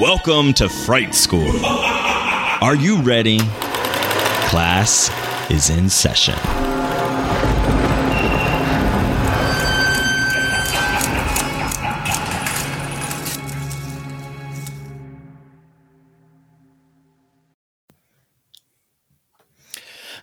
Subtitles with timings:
[0.00, 1.64] Welcome to Fright School.
[1.64, 3.38] Are you ready?
[4.48, 5.10] Class
[5.50, 6.65] is in session.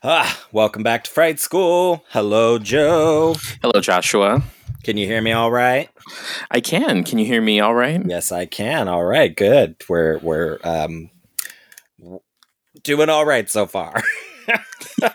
[0.06, 2.04] Ah, welcome back to Fright School.
[2.10, 3.38] Hello, Joe.
[3.62, 4.44] Hello, Joshua.
[4.84, 5.90] Can you hear me all right?
[6.52, 7.06] I can.
[7.06, 8.02] Can you hear me all right?
[8.06, 8.90] Yes, I can.
[8.90, 9.78] All right, good.
[9.88, 11.10] We're we're um
[12.84, 14.04] doing all right so far.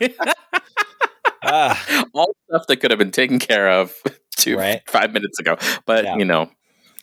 [1.43, 2.05] ah.
[2.15, 3.93] All stuff that could have been taken care of
[4.39, 4.81] two right?
[4.89, 6.17] five minutes ago, but yeah.
[6.17, 6.51] you know,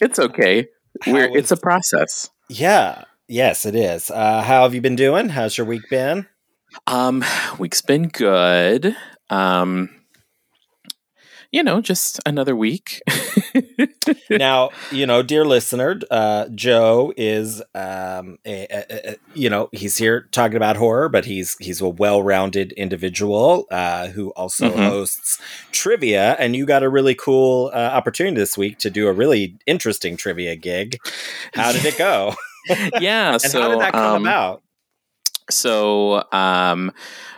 [0.02, 0.70] it's okay.
[1.06, 2.32] We're was, it's a process.
[2.50, 3.04] Yeah.
[3.28, 4.10] Yes, it is.
[4.10, 5.30] Uh, how have you been doing?
[5.30, 6.26] How's your week been?
[6.88, 7.24] Um,
[7.60, 8.96] week's been good.
[9.30, 9.90] Um,
[11.56, 13.02] you know, just another week.
[14.30, 19.98] now, you know, dear listener, uh, Joe is, um, a, a, a, you know, he's
[19.98, 24.82] here talking about horror, but he's he's a well-rounded individual uh, who also mm-hmm.
[24.82, 25.40] hosts
[25.72, 26.36] trivia.
[26.40, 30.18] And you got a really cool uh, opportunity this week to do a really interesting
[30.18, 30.98] trivia gig.
[31.54, 32.36] How did it go?
[33.00, 33.32] yeah.
[33.32, 34.62] and so, how did that come um, about?
[35.50, 36.92] So, um,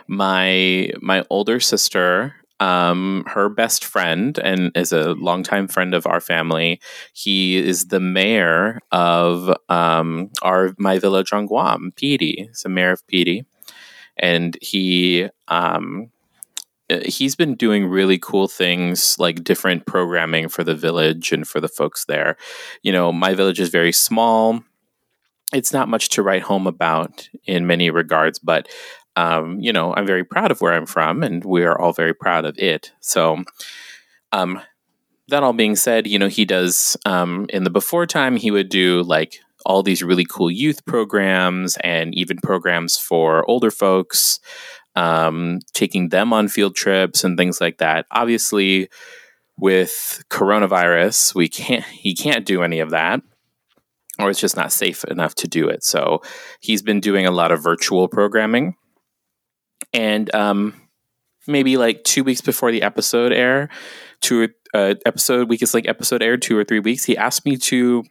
[0.06, 6.20] my my older sister um, her best friend and is a longtime friend of our
[6.20, 6.80] family.
[7.12, 12.46] He is the mayor of um, our my village on Guam, Piti.
[12.48, 13.44] He's the mayor of Piti,
[14.16, 16.10] and he um,
[17.04, 21.68] he's been doing really cool things like different programming for the village and for the
[21.68, 22.36] folks there.
[22.82, 24.62] You know, my village is very small.
[25.52, 28.68] It's not much to write home about in many regards, but
[29.16, 32.14] um, you know, I'm very proud of where I'm from, and we are all very
[32.14, 32.92] proud of it.
[33.00, 33.42] So,
[34.30, 34.60] um,
[35.26, 38.68] that all being said, you know, he does um, in the before time, he would
[38.68, 44.38] do like all these really cool youth programs and even programs for older folks,
[44.94, 48.06] um, taking them on field trips and things like that.
[48.12, 48.88] Obviously,
[49.56, 53.20] with coronavirus, we can't he can't do any of that
[54.18, 55.84] or it's just not safe enough to do it.
[55.84, 56.22] So
[56.60, 58.74] he's been doing a lot of virtual programming
[59.92, 60.74] and um,
[61.46, 63.68] maybe like two weeks before the episode air,
[64.20, 67.04] two uh, episode week is like episode aired two or three weeks.
[67.04, 68.04] He asked me to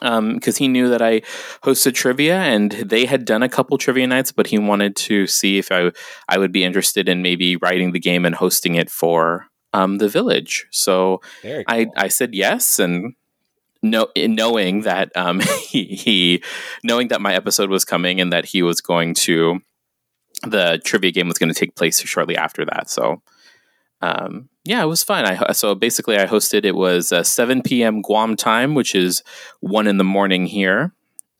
[0.00, 1.20] um because he knew that I
[1.62, 5.58] hosted trivia and they had done a couple trivia nights, but he wanted to see
[5.58, 5.92] if I
[6.28, 10.08] I would be interested in maybe writing the game and hosting it for um the
[10.08, 10.66] village.
[10.70, 11.62] So cool.
[11.68, 13.14] I I said yes and
[13.82, 16.42] no, knowing that um, he, he,
[16.84, 19.60] knowing that my episode was coming and that he was going to
[20.42, 22.90] the trivia game was going to take place shortly after that.
[22.90, 23.22] So,
[24.00, 25.24] um, yeah, it was fun.
[25.24, 26.64] I so basically I hosted.
[26.64, 28.02] It was uh, 7 p.m.
[28.02, 29.22] Guam time, which is
[29.60, 30.92] one in the morning here,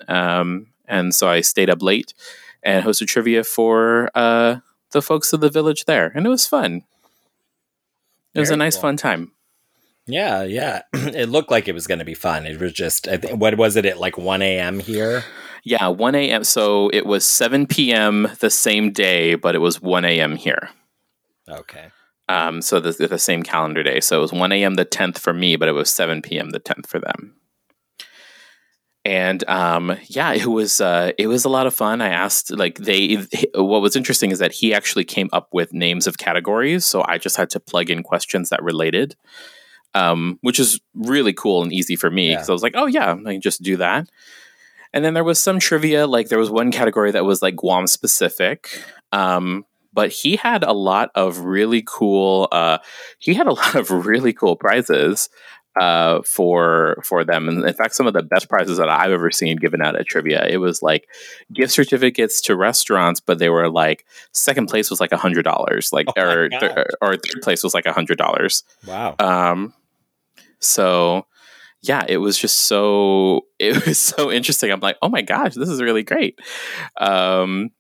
[0.09, 2.15] um, and so I stayed up late
[2.63, 4.57] and hosted trivia for uh,
[4.93, 6.83] the folks of the village there, and it was fun.
[8.35, 8.83] It Very was a nice, cool.
[8.83, 9.33] fun time.
[10.07, 10.83] Yeah, yeah.
[10.93, 12.47] It looked like it was going to be fun.
[12.47, 14.81] It was just, I think, what was it at like 1 a.m.
[14.81, 15.25] here?
[15.65, 16.45] Yeah, 1 a.m.
[16.45, 18.29] So it was 7 p.m.
[18.41, 20.37] the same day, but it was 1 a.m.
[20.37, 20.71] here.
[21.49, 21.91] Okay.
[22.29, 24.01] Um, so the, the same calendar day.
[24.01, 24.75] So it was 1 a.m.
[24.75, 26.51] the 10th for me, but it was 7 p.m.
[26.51, 27.37] the 10th for them.
[29.05, 32.01] And um, yeah, it was uh, it was a lot of fun.
[32.01, 33.27] I asked like they.
[33.55, 37.19] What was interesting is that he actually came up with names of categories, so I
[37.19, 39.17] just had to plug in questions that related,
[39.95, 42.53] um, which is really cool and easy for me because yeah.
[42.53, 44.09] I was like, oh yeah, I can just do that.
[44.95, 47.87] And then there was some trivia, like there was one category that was like Guam
[47.87, 48.83] specific.
[49.11, 52.79] Um, but he had a lot of really cool uh,
[53.19, 55.29] he had a lot of really cool prizes
[55.81, 59.31] uh, for for them and in fact some of the best prizes that i've ever
[59.31, 61.09] seen given out at trivia it was like
[61.51, 65.91] gift certificates to restaurants but they were like second place was like a hundred dollars
[65.91, 69.73] like oh or, th- or third place was like a hundred dollars wow um
[70.63, 71.27] so
[71.83, 74.71] yeah, it was just so it was so interesting.
[74.71, 76.39] I'm like, oh my gosh, this is really great.
[77.01, 77.71] Um,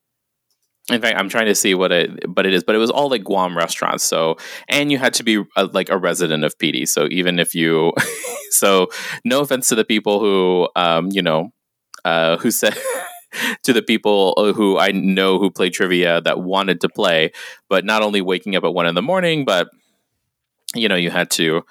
[0.90, 3.08] In fact, I'm trying to see what it, but it is, but it was all
[3.08, 4.02] like Guam restaurants.
[4.02, 4.36] So,
[4.68, 6.86] and you had to be a, like a resident of Piti.
[6.86, 7.92] So even if you,
[8.50, 8.88] so
[9.24, 11.50] no offense to the people who, um, you know,
[12.04, 12.76] uh, who said
[13.62, 17.30] to the people uh, who I know who play trivia that wanted to play,
[17.68, 19.68] but not only waking up at one in the morning, but
[20.74, 21.62] you know, you had to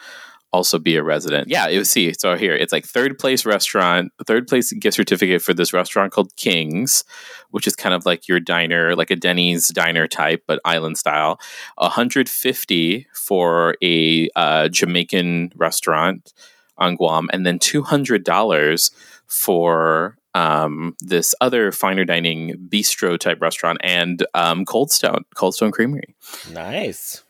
[0.54, 1.48] also be a resident.
[1.50, 2.14] Yeah, it was see.
[2.14, 6.36] So here it's like third place restaurant, third place gift certificate for this restaurant called
[6.36, 7.04] Kings,
[7.52, 11.40] which is kind of like your diner, like a Denny's diner type, but island style.
[11.78, 16.34] 150 for a uh, Jamaican restaurant
[16.78, 18.92] on Guam, and then $200
[19.28, 25.72] for um, this other finer dining bistro type restaurant and um, Cold Stone, Cold Stone
[25.72, 26.16] Creamery.
[26.52, 27.24] Nice.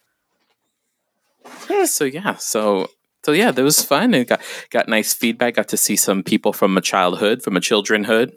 [1.85, 2.87] So yeah, so
[3.23, 5.55] so yeah, that was fun and got got nice feedback.
[5.55, 8.33] Got to see some people from a childhood, from a childrenhood.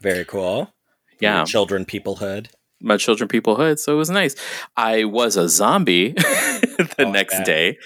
[0.00, 0.72] Very cool.
[1.20, 2.48] Yeah, Your children peoplehood.
[2.80, 3.78] my children peoplehood.
[3.78, 4.34] So it was nice.
[4.76, 7.78] I was a zombie the Oh, next day,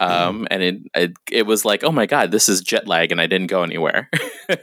[0.00, 3.20] um, and it, it it was like, oh my god, this is jet lag, and
[3.20, 4.08] I didn't go anywhere.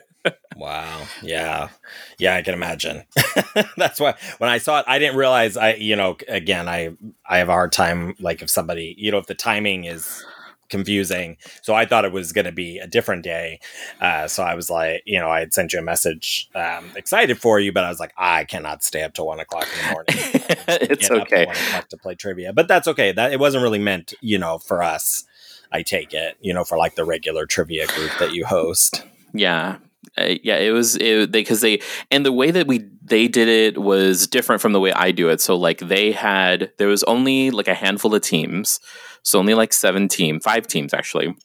[0.57, 1.03] Wow.
[1.21, 1.69] Yeah.
[2.18, 3.03] Yeah, I can imagine.
[3.77, 6.97] That's why when I saw it, I didn't realize I, you know, again, I
[7.30, 10.25] I have a hard time like if somebody, you know, if the timing is
[10.69, 11.38] confusing.
[11.62, 13.60] So I thought it was going to be a different day.
[14.02, 17.40] Uh, so I was like, you know, I had sent you a message, um, excited
[17.40, 19.94] for you, but I was like, I cannot stay up till one o'clock in the
[19.94, 20.16] morning.
[20.90, 21.46] it's Get up at okay.
[21.46, 23.12] one o'clock to play trivia, but that's okay.
[23.12, 25.25] That it wasn't really meant, you know, for us.
[25.72, 29.04] I take it, you know, for like the regular trivia group that you host.
[29.34, 29.78] Yeah.
[30.18, 33.48] Uh, yeah, it was it, they because they and the way that we they did
[33.48, 35.42] it was different from the way I do it.
[35.42, 38.80] So like they had there was only like a handful of teams,
[39.27, 41.35] so only like seven team, five teams actually,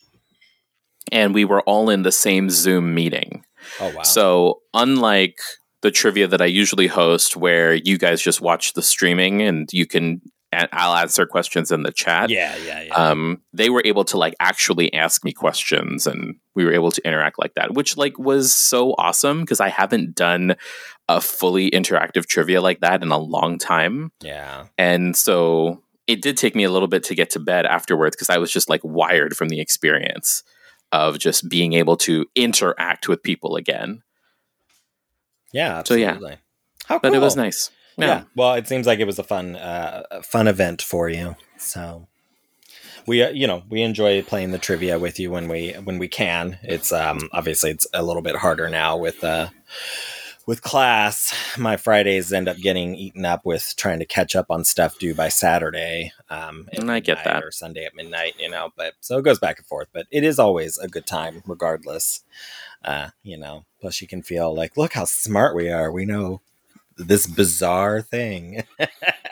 [1.11, 3.45] and we were all in the same Zoom meeting.
[3.81, 4.03] Oh wow!
[4.03, 5.41] So unlike
[5.81, 9.85] the trivia that I usually host, where you guys just watch the streaming and you
[9.85, 10.21] can
[10.53, 12.31] and I'll answer questions in the chat.
[12.31, 12.95] yeah, yeah, yeah.
[12.95, 17.05] Um, they were able to like actually ask me questions, and we were able to
[17.05, 20.55] interact like that, which like was so awesome because I haven't done
[21.09, 24.67] a fully interactive trivia like that in a long time, yeah.
[24.79, 28.31] and so it did take me a little bit to get to bed afterwards because
[28.31, 30.43] I was just like wired from the experience
[30.91, 34.03] of just being able to interact with people again.
[35.53, 36.11] Yeah, So, yeah.
[36.11, 36.39] absolutely.
[36.87, 37.71] How But it was nice.
[37.97, 38.07] Yeah.
[38.07, 38.25] Yeah.
[38.35, 41.37] Well, it seems like it was a fun, uh, fun event for you.
[41.59, 42.09] So
[43.07, 46.09] we, uh, you know, we enjoy playing the trivia with you when we when we
[46.09, 46.59] can.
[46.63, 49.49] It's um obviously it's a little bit harder now with uh
[50.47, 51.33] with class.
[51.59, 55.15] My Fridays end up getting eaten up with trying to catch up on stuff due
[55.15, 56.13] by Saturday.
[56.31, 57.43] Um, And I get that.
[57.45, 58.71] Or Sunday at midnight, you know.
[58.77, 59.89] But so it goes back and forth.
[59.93, 62.23] But it is always a good time, regardless.
[62.85, 63.65] Uh, you know.
[63.81, 65.91] Plus, you can feel like, look how smart we are.
[65.93, 66.41] We know
[66.97, 68.65] this bizarre thing.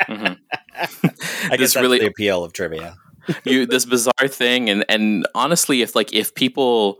[0.08, 0.38] Mhm.
[1.50, 2.96] I guess really- the appeal of trivia.
[3.44, 6.98] you this bizarre thing and and honestly if like if people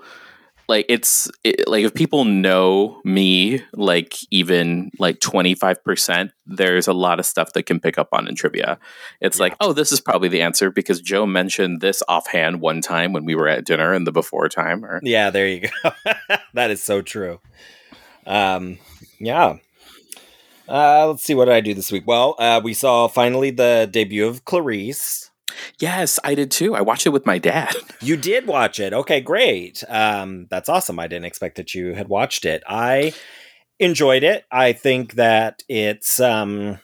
[0.70, 7.19] like it's it, like if people know me like even like 25% there's a lot
[7.19, 8.78] of stuff that can pick up on in trivia
[9.20, 13.12] it's like oh this is probably the answer because joe mentioned this offhand one time
[13.12, 15.90] when we were at dinner in the before time or Yeah, there you go.
[16.55, 17.40] that is so true.
[18.26, 18.78] Um,
[19.19, 19.56] yeah.
[20.69, 22.05] Uh, let's see what did I do this week.
[22.06, 25.30] Well, uh, we saw finally the debut of Clarice.
[25.79, 28.94] Yes i did too i watched it with my dad You did watch it.
[28.94, 29.84] Okay, great.
[29.86, 30.98] Um, that's awesome.
[30.98, 32.62] I didn't expect that you had watched it.
[32.67, 33.12] I
[33.79, 34.46] enjoyed it.
[34.50, 36.19] I think that it's.
[36.19, 36.79] Um,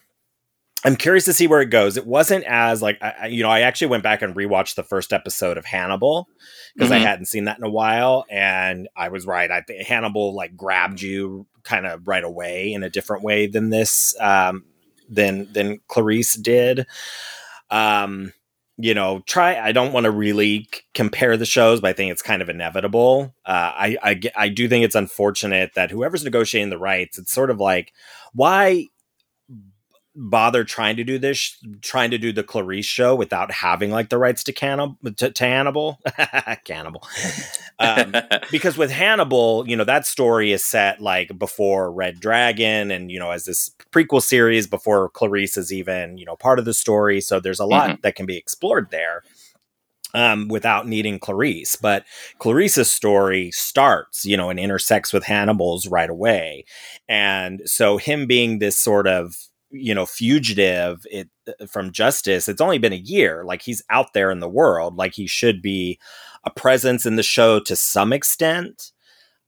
[0.85, 1.97] I'm curious to see where it goes.
[1.97, 3.49] It wasn't as like I, I- you know.
[3.49, 6.28] I actually went back and rewatched the first episode of Hannibal
[6.75, 7.04] because I Mhm.
[7.06, 9.50] hadn't seen that in a while, and I was right.
[9.50, 13.71] I think Hannibal like grabbed you kind of right away in a different way than
[13.71, 14.66] this um,
[15.09, 16.87] than than Clarice did.
[17.71, 18.35] Um,
[18.78, 19.59] you know, try.
[19.59, 22.49] I don't want to really c- compare the shows, but I think it's kind of
[22.49, 23.35] inevitable.
[23.47, 27.50] Uh, I, I I do think it's unfortunate that whoever's negotiating the rights, it's sort
[27.50, 27.92] of like
[28.35, 28.87] why
[30.17, 34.19] bother trying to do this, trying to do the Clarice show without having like the
[34.19, 36.01] rights to cannibal to, to Hannibal,
[36.65, 37.07] cannibal.
[37.79, 38.15] Um,
[38.51, 43.19] because with Hannibal, you know, that story is set like before Red Dragon and, you
[43.19, 47.21] know, as this prequel series before Clarice is even, you know, part of the story.
[47.21, 49.23] So there's a lot that can be explored there
[50.15, 51.77] um, without needing Clarice.
[51.77, 52.05] But
[52.39, 56.65] Clarice's story starts, you know, and intersects with Hannibal's right away.
[57.09, 59.37] And so him being this sort of,
[59.78, 61.28] you know, fugitive it,
[61.68, 63.45] from justice, it's only been a year.
[63.45, 64.97] Like he's out there in the world.
[64.97, 65.99] Like he should be
[66.45, 68.92] a presence in the show to some extent.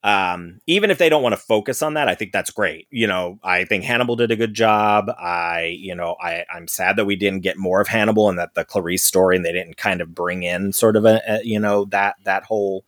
[0.05, 2.87] um, even if they don't want to focus on that, I think that's great.
[2.91, 5.11] You know, I think Hannibal did a good job.
[5.19, 8.55] I, you know, I, I'm sad that we didn't get more of Hannibal and that
[8.55, 11.59] the Clarice story and they didn't kind of bring in sort of a, a you
[11.59, 12.85] know, that, that whole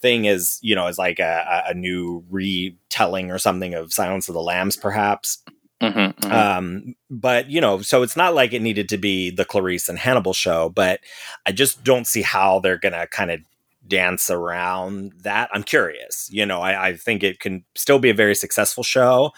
[0.00, 4.34] thing is, you know, is like a, a new retelling or something of Silence of
[4.34, 5.44] the Lambs, perhaps.
[5.82, 6.32] Mm-hmm, mm-hmm.
[6.32, 9.98] Um, but you know, so it's not like it needed to be the Clarice and
[9.98, 11.00] Hannibal show, but
[11.44, 13.40] I just don't see how they're gonna kind of
[13.86, 15.50] dance around that.
[15.52, 16.28] I'm curious.
[16.30, 19.32] You know, I, I think it can still be a very successful show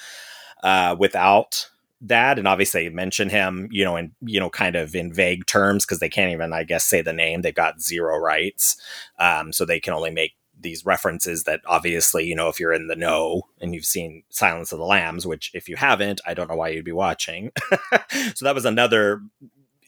[0.62, 1.70] uh, without
[2.02, 2.38] that.
[2.38, 6.00] And obviously, mention him, you know, in you know, kind of in vague terms because
[6.00, 7.40] they can't even, I guess, say the name.
[7.40, 8.76] They've got zero rights,
[9.18, 10.34] um, so they can only make
[10.64, 14.72] these references that obviously, you know, if you're in the know and you've seen Silence
[14.72, 17.52] of the Lambs, which if you haven't, I don't know why you'd be watching.
[18.34, 19.22] so that was another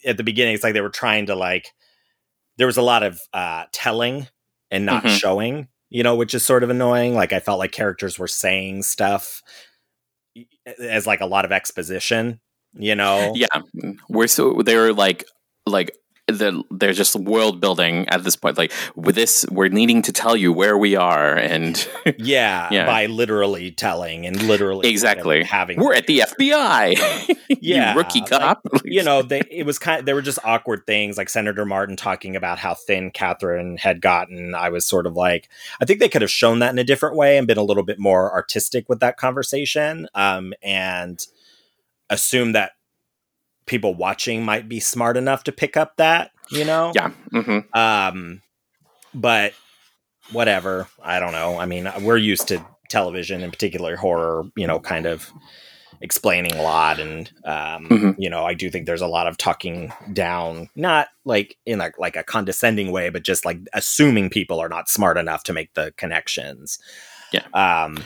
[0.07, 0.55] at the beginning.
[0.55, 1.73] It's like they were trying to like
[2.57, 4.29] there was a lot of uh, telling
[4.71, 5.17] and not mm-hmm.
[5.17, 7.15] showing, you know, which is sort of annoying.
[7.15, 9.43] Like I felt like characters were saying stuff
[10.79, 12.41] as like a lot of exposition,
[12.75, 13.33] you know.
[13.35, 13.47] Yeah.
[14.09, 15.25] We're so they were like
[15.67, 18.59] like the they're just world building at this point.
[18.59, 22.87] Like with this we're needing to tell you where we are and yeah, yeah.
[22.87, 25.45] by literally telling and literally exactly.
[25.45, 28.61] having we're at the FBI yeah rookie cop.
[28.73, 31.65] like, you know they it was kind of, there were just awkward things like Senator
[31.65, 34.55] Martin talking about how thin Catherine had gotten.
[34.55, 35.49] I was sort of like
[35.81, 37.85] I think they could have shown that in a different way and been a little
[37.85, 41.25] bit more artistic with that conversation um and
[42.11, 42.73] assume that
[43.67, 46.93] people watching might be smart enough to pick up that, you know?
[46.95, 47.11] Yeah.
[47.33, 47.79] Mm-hmm.
[47.79, 48.43] Um,
[49.15, 49.53] but
[50.33, 50.89] whatever.
[51.03, 51.59] I don't know.
[51.59, 55.33] I mean, we're used to television, in particular horror, you know, kind of
[56.01, 58.11] explaining a lot and um, mm-hmm.
[58.19, 61.91] you know i do think there's a lot of talking down not like in a
[61.99, 65.73] like a condescending way but just like assuming people are not smart enough to make
[65.75, 66.79] the connections
[67.33, 67.97] yeah um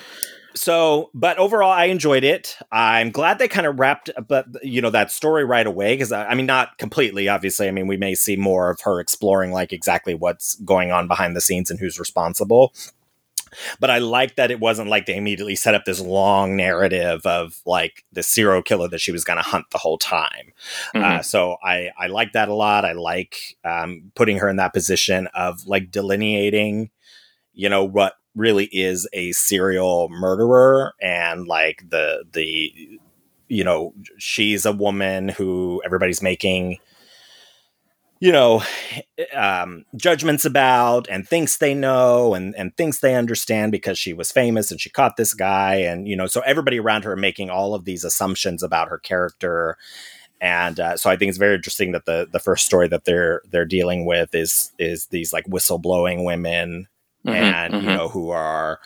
[0.54, 2.56] so but overall i enjoyed it.
[2.72, 6.28] I'm glad they kind of wrapped but you know that story right away because I,
[6.28, 7.68] I, mean not completely obviously.
[7.68, 11.36] I mean we may see more of her exploring like exactly what's going on behind
[11.36, 12.74] the scenes and who's responsible.
[13.80, 17.60] But i like that it wasn't like they immediately set up this long narrative of
[17.66, 20.52] like the serial killer that she was going to hunt the whole time.
[20.94, 21.04] Mm-hmm.
[21.04, 22.84] uh, so i i like that a lot.
[22.84, 26.90] I like um, putting her in that position of like delineating
[27.52, 32.72] you know what really is a serial murderer and like the the
[33.48, 36.78] you know she's a woman who everybody's making
[38.20, 38.62] you know
[39.34, 44.30] um, judgments about and thinks they know and and thinks they understand because she was
[44.30, 47.74] famous and she caught this guy and you know so everybody around her making all
[47.74, 49.76] of these assumptions about her character.
[50.42, 53.42] And uh, so I think it's very interesting that the the first story that they're
[53.50, 56.88] they're dealing with is is these like whistleblowing women
[57.26, 57.88] mm-hmm, and mm-hmm.
[57.88, 58.80] you know who are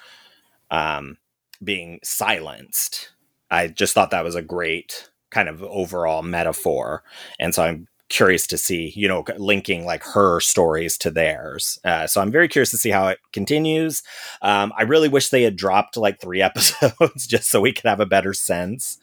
[0.71, 1.19] um,
[1.63, 3.11] being silenced.
[3.51, 7.03] I just thought that was a great kind of overall metaphor,
[7.39, 11.79] and so I'm curious to see you know linking like her stories to theirs.
[11.85, 14.03] Uh, so I'm very curious to see how it continues.
[14.43, 18.01] Um, I really wish they had dropped like three episodes just so we could have
[18.01, 18.99] a better sense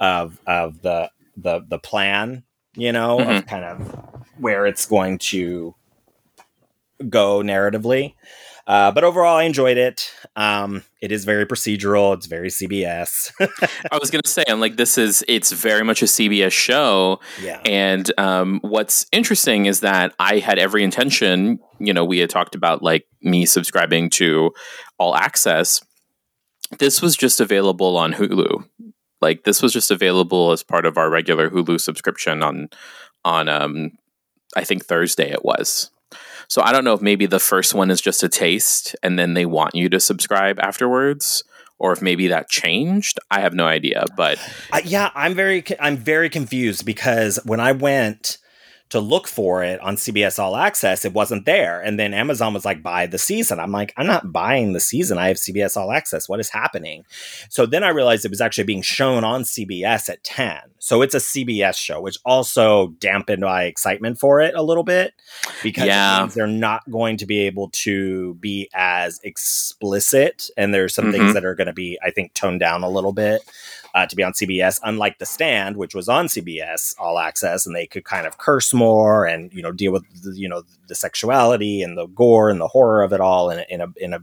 [0.00, 2.44] of of the the the plan.
[2.74, 3.30] You know, mm-hmm.
[3.30, 5.74] of kind of where it's going to
[7.08, 8.14] go narratively.
[8.66, 10.12] Uh, but overall, I enjoyed it.
[10.36, 12.14] Um, it is very procedural.
[12.14, 13.32] It's very CBS.
[13.90, 17.20] I was going to say, I'm like, this is, it's very much a CBS show.
[17.40, 17.60] Yeah.
[17.64, 22.54] And um, what's interesting is that I had every intention, you know, we had talked
[22.54, 24.52] about like me subscribing to
[24.98, 25.80] All Access.
[26.78, 28.64] This was just available on Hulu.
[29.20, 32.68] Like, this was just available as part of our regular Hulu subscription on,
[33.24, 33.92] on, um,
[34.56, 35.90] I think Thursday it was.
[36.52, 39.32] So I don't know if maybe the first one is just a taste and then
[39.32, 41.44] they want you to subscribe afterwards
[41.78, 43.18] or if maybe that changed.
[43.30, 44.38] I have no idea, but
[44.70, 48.36] uh, yeah, I'm very I'm very confused because when I went
[48.92, 51.80] to look for it on CBS All Access, it wasn't there.
[51.80, 53.58] And then Amazon was like, buy the season.
[53.58, 55.16] I'm like, I'm not buying the season.
[55.16, 56.28] I have CBS All Access.
[56.28, 57.04] What is happening?
[57.48, 60.58] So then I realized it was actually being shown on CBS at 10.
[60.78, 65.14] So it's a CBS show, which also dampened my excitement for it a little bit
[65.62, 66.28] because yeah.
[66.34, 70.50] they're not going to be able to be as explicit.
[70.58, 71.12] And there's some mm-hmm.
[71.12, 73.42] things that are going to be, I think, toned down a little bit
[73.94, 77.76] uh, to be on CBS, unlike The Stand, which was on CBS All Access, and
[77.76, 80.94] they could kind of curse more and you know deal with the, you know the
[80.94, 84.14] sexuality and the gore and the horror of it all in a, in a in
[84.14, 84.20] a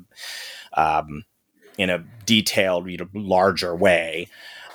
[0.74, 1.26] um,
[1.78, 4.28] in a detailed, you know, larger way.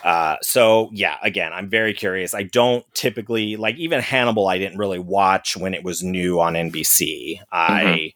[0.03, 2.35] Uh, so yeah, again, I'm very curious.
[2.35, 4.49] I don't typically like even Hannibal.
[4.49, 7.41] I didn't really watch when it was new on NBC.
[7.53, 8.13] Mm-hmm.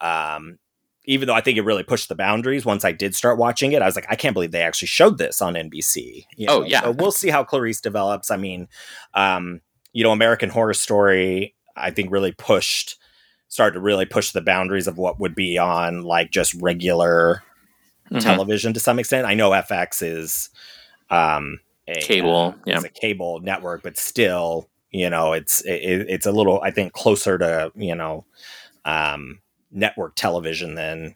[0.00, 0.58] I um,
[1.04, 3.82] even though I think it really pushed the boundaries once I did start watching it,
[3.82, 6.26] I was like, I can't believe they actually showed this on NBC.
[6.36, 6.82] You Oh, yeah.
[6.82, 8.30] So we'll see how Clarice develops.
[8.30, 8.68] I mean,
[9.14, 9.60] um,
[9.92, 12.98] you know, American Horror Story, I think really pushed,
[13.48, 17.42] started to really push the boundaries of what would be on like just regular
[18.12, 18.20] Mhm.
[18.22, 19.26] television to some extent.
[19.26, 20.50] I know FX is
[21.10, 22.76] um, a Cable, uh, yeah.
[22.78, 26.92] is a cable network, but still, you know, it's it, it's a little I think
[26.92, 28.24] closer to you know
[28.84, 29.40] um,
[29.70, 31.14] network television than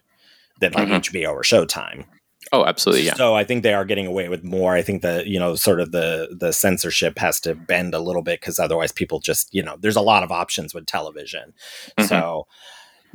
[0.61, 0.96] than like Mhm.
[1.00, 2.04] HBO or Showtime.
[2.52, 3.06] Oh, absolutely.
[3.06, 3.14] Yeah.
[3.14, 4.75] So I think they are getting away with more.
[4.76, 8.23] I think that you know, sort of the the censorship has to bend a little
[8.23, 11.52] bit because otherwise, people just you know, there's a lot of options with television.
[11.99, 12.08] Mhm.
[12.08, 12.46] So.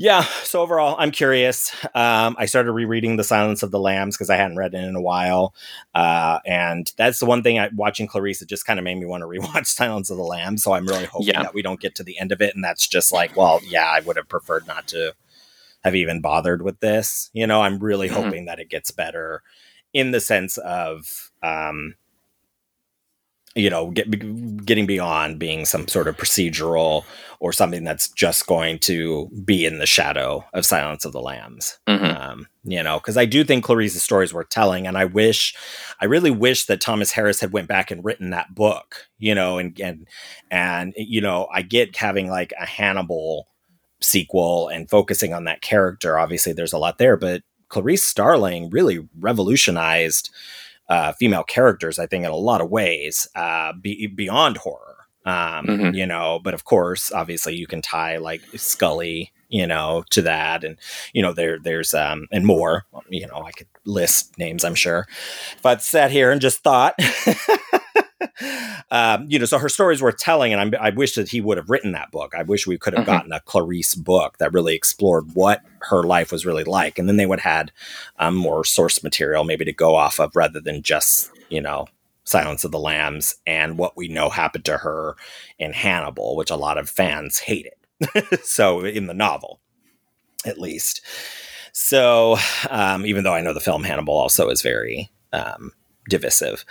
[0.02, 1.74] Yeah, so overall, I'm curious.
[1.94, 4.96] Um, I started rereading The Silence of the Lambs because I hadn't read it in
[4.96, 5.54] a while,
[5.94, 7.60] uh, and that's the one thing.
[7.60, 10.24] I, watching Clarice, it just kind of made me want to rewatch Silence of the
[10.24, 10.64] Lambs.
[10.64, 11.44] So I'm really hoping Yeah.
[11.44, 13.88] that we don't get to the end of it, and that's just like, well, yeah,
[13.88, 15.16] I would have preferred not to
[15.84, 17.30] have even bothered with this.
[17.34, 18.14] You know, I'm really Mhm.
[18.14, 19.42] hoping that it gets better
[19.94, 21.96] in the sense of, um,
[23.56, 27.04] you know, get, getting beyond being some sort of procedural
[27.40, 31.80] or something that's just going to be in the shadow of Silence of the Lambs.
[31.88, 32.16] Mhm.
[32.22, 35.56] Um, you know, because I do think Clarice's story is worth telling, and I wish,
[36.00, 39.08] I really wish that Thomas Harris had went back and written that book.
[39.18, 40.08] You know, and and
[40.52, 43.48] and you know, I get having like a Hannibal
[44.02, 46.18] sequel and focusing on that character.
[46.20, 50.30] Obviously, there's a lot there, but Clarice Starling really revolutionized
[50.90, 54.96] uh, female characters, I think, in a lot of ways, uh, be, beyond horror.
[55.26, 55.96] Um, Mhm.
[55.96, 60.64] You know, but of course, obviously, you can tie like Scully, you know, to that,
[60.64, 60.78] and
[61.14, 62.86] you know, there, there's, um, and more.
[63.10, 65.06] You know, I could list names, I'm sure.
[65.58, 66.96] If I sat here and just thought,
[68.92, 71.42] um, you know, so her story is worth telling, and I'm, I wish that he
[71.42, 72.34] would have written that book.
[72.38, 73.08] I wish we could have Mhm.
[73.08, 77.18] gotten a Clarice book that really explored what her life was really like, and then
[77.18, 77.72] they would have had
[78.20, 81.88] um, more source material maybe to go off of rather than just you know
[82.24, 85.16] Silence of the Lambs and what we know happened to her
[85.58, 87.74] in Hannibal, which a lot of fans hated.
[88.44, 89.60] so in the novel,
[90.46, 91.02] at least.
[91.74, 92.38] So
[92.70, 95.72] um, even though I know the film Hannibal also is very um,
[96.10, 96.66] divisive,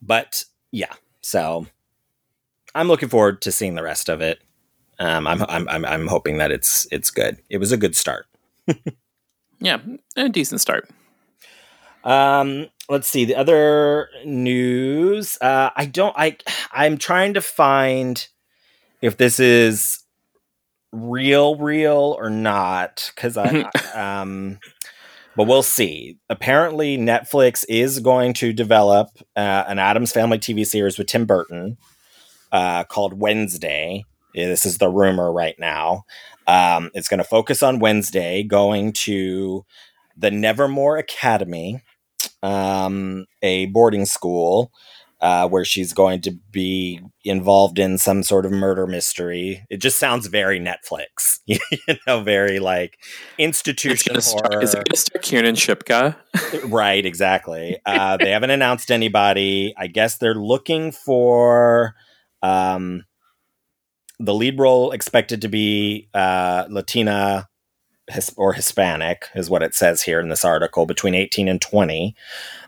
[0.00, 0.92] but yeah.
[1.24, 1.66] So
[2.74, 4.40] I'm looking forward to seeing the rest of it.
[4.98, 7.38] Um, I'm, I'm I'm I'm hoping that it's it's good.
[7.48, 8.26] It was a good start.
[9.60, 9.78] Yeah.
[10.16, 10.90] A decent start.
[12.02, 15.38] Um, let's see the other news.
[15.40, 16.14] Uh, I don't.
[16.18, 16.36] I
[16.70, 18.26] I'm trying to find
[19.00, 20.00] if this is
[20.92, 24.58] real, real or not, because I um.
[25.36, 26.18] But we'll see.
[26.30, 31.76] Apparently, Netflix is going to develop uh, an Addams Family TV series with Tim Burton
[32.52, 34.04] uh, called Wednesday.
[34.34, 36.04] This is the rumor right now.
[36.46, 39.64] Um, it's going to focus on Wednesday, going to
[40.16, 41.80] the Nevermore Academy,
[42.42, 44.70] um, a boarding school
[45.24, 49.64] uh, where she's going to be involved in some sort of murder mystery.
[49.70, 51.58] It just sounds very Netflix, you
[52.06, 56.14] know, very like It's institution gonna start, is it start Kiernan Shipka?
[56.70, 57.78] right, exactly.
[57.86, 59.72] Uh, they haven't announced anybody.
[59.78, 61.94] I guess they're looking for
[62.42, 63.04] um,
[64.18, 67.48] the lead role expected to be uh, Latina
[68.36, 72.14] or Hispanic, is what it says here in this article, between 18 and 20.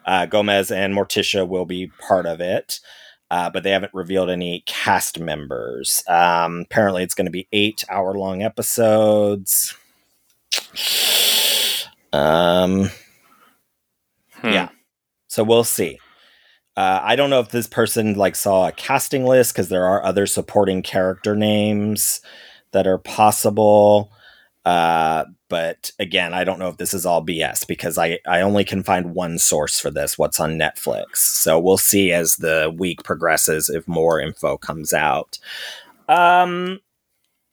[0.06, 2.80] Uh, Gomez and Morticia will be part of it.
[3.28, 6.04] Uh, but they haven't revealed any cast members.
[6.06, 9.74] Um, apparently, it's going to be eight hour long episodes.
[12.12, 12.90] Um,
[14.40, 14.52] Hmm.
[14.52, 14.68] Yeah.
[15.28, 15.98] So we'll see.
[16.76, 20.04] Uh, I don't know if this person like saw a casting list because there are
[20.04, 22.20] other supporting character names
[22.72, 24.12] that are possible.
[24.66, 28.64] Uh, but again, I don't know if this is all BS because I, I only
[28.64, 31.18] can find one source for this, what's on Netflix.
[31.18, 35.38] So we'll see as the week progresses if more info comes out.
[36.08, 36.80] Um,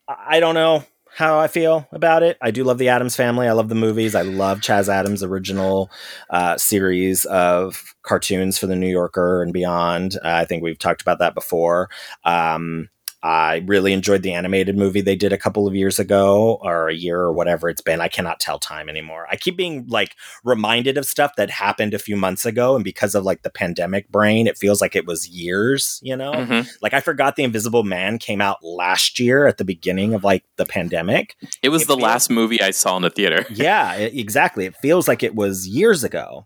[0.07, 2.39] I don't know how I feel about it.
[2.41, 3.47] I do love the Addams family.
[3.47, 4.15] I love the movies.
[4.15, 5.91] I love Chas Addams' original
[6.31, 10.15] uh, series of cartoons for the New Yorker and beyond.
[10.15, 11.91] Uh, I think we've talked about that before.
[12.23, 12.89] Um,
[13.23, 16.93] I really enjoyed the animated movie they did a couple of years ago, or a
[16.93, 18.01] year or whatever it's been.
[18.01, 19.25] I cannot tell time anymore.
[19.31, 23.15] I keep being like reminded of stuff that happened a few months ago, and because
[23.15, 26.01] of like the pandemic brain, it feels like it was years.
[26.03, 26.67] You know, Mhm.
[26.81, 30.43] like I forgot the Invisible Man came out last year at the beginning of like
[30.57, 31.35] the pandemic.
[31.61, 33.45] It was It the feels- last movie I saw in the theater.
[33.49, 34.65] yeah, e- exactly.
[34.65, 36.45] It feels like it was years ago.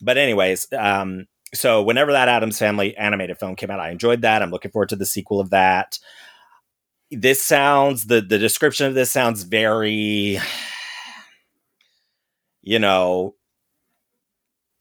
[0.00, 4.42] But anyways, um, so whenever that Addams Family animated film came out, I enjoyed that.
[4.42, 5.98] I'm looking forward to the sequel of that.
[7.10, 10.38] This sounds the the description of this sounds very
[12.66, 13.34] you know,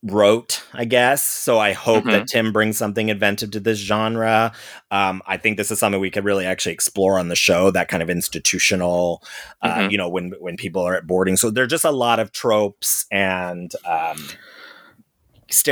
[0.06, 1.24] rote, I guess.
[1.24, 2.12] So I hope Mhm.
[2.12, 4.52] that Tim brings something inventive to this genre.
[4.92, 7.72] Um, I think this is something we could really actually explore on the show.
[7.72, 9.24] That kind of institutional,
[9.62, 9.92] uh, Mhm.
[9.92, 11.38] you know, when when people are at boarding.
[11.38, 14.28] So there are just a lot of tropes and um,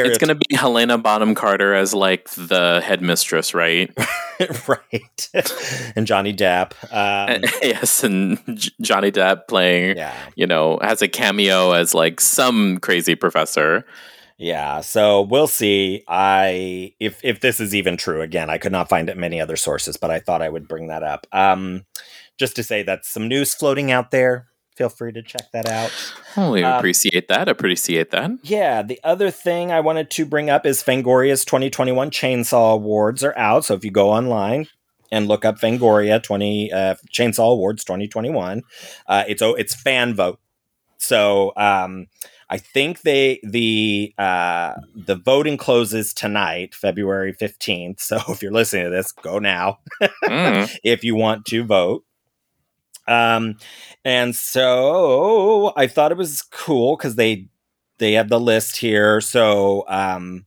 [0.08, 3.92] It's going to be Helena Bonham Carter as like the headmistress, right?
[4.68, 5.30] right,
[5.96, 6.74] and Johnny Depp.
[6.94, 12.22] Um, yes, and J- Johnny Depp playing, yeah, you know, has a cameo as like
[12.22, 13.86] some crazy professor.
[14.38, 14.82] yeah.
[14.82, 16.04] So we'll see.
[16.08, 18.22] I if if this is even true.
[18.22, 20.88] Again, I could not find it many other sources, but I thought I would bring
[20.88, 21.28] that up.
[21.32, 21.86] Um,
[22.38, 24.48] just to say that some news floating out there.
[24.76, 25.92] Feel free to check that out.
[26.38, 27.50] Oh, we Uh, appreciate that.
[27.50, 28.32] Appreciate that.
[28.42, 33.38] Yeah, the other thing I wanted to bring up is Fangoria's 2021 Chainsaw Awards are
[33.38, 33.66] out.
[33.66, 34.68] So if you go online
[35.12, 38.62] and look up Fangoria 20 uh, Chainsaw Awards 2021,
[39.08, 40.40] uh, it's oh, it's fan vote.
[40.98, 42.08] So um,
[42.50, 48.00] I think they the uh, the voting closes tonight, February 15th.
[48.00, 49.80] So if you're listening to this, go now
[50.24, 50.74] Mm.
[50.84, 52.04] if you want to vote.
[53.08, 53.58] Um,
[54.06, 57.48] and so I thought it was cool because they
[58.00, 59.22] they have the list here.
[59.22, 60.46] So um,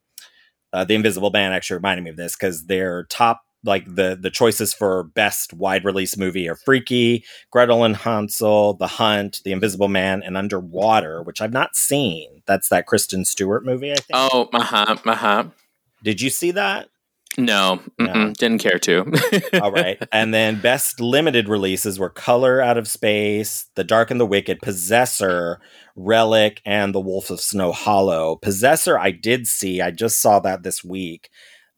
[0.72, 4.30] uh, the Invisible Man actually reminded me of this because their top like the the
[4.30, 9.88] choices for best wide release movie are Freaky, Gretel and Hansel, The Hunt, The Invisible
[9.88, 12.42] Man, and Underwater, which I've not seen.
[12.46, 13.92] That's that Kristen Stewart movie.
[13.92, 14.10] I think.
[14.12, 15.44] Oh, uh huh, uh huh.
[16.02, 16.88] Did you see that?
[17.36, 18.32] No, No.
[18.38, 19.12] didn't care to.
[19.60, 20.00] All right.
[20.12, 24.60] And then best limited releases were Color Out of Space, The Dark and the Wicked,
[24.62, 25.58] Possessor,
[25.96, 28.36] Relic, and The Wolf of Snow Hollow.
[28.36, 29.80] Possessor, I did see.
[29.80, 31.28] I just saw that this week.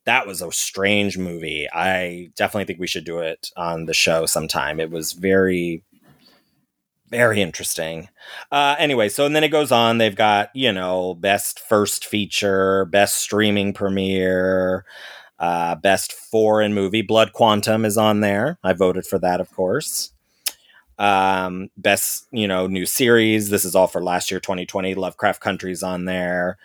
[0.04, 1.66] That was a strange movie.
[1.72, 4.78] I definitely think we should do it on the show sometime.
[4.78, 5.82] It was very,
[7.10, 8.08] very interesting.
[8.52, 9.98] Uh, anyway, so and then it goes on.
[9.98, 14.84] They've got, you know, best first feature, best streaming premiere,
[15.38, 17.03] uh, best foreign movie.
[17.03, 18.59] Blood Quantum is on there.
[18.62, 20.12] I voted for that, of course.
[20.99, 23.51] Um, best, you know, new series.
[23.51, 24.94] This is all for last year, 2020.
[24.94, 26.57] Lovecraft Country's on there.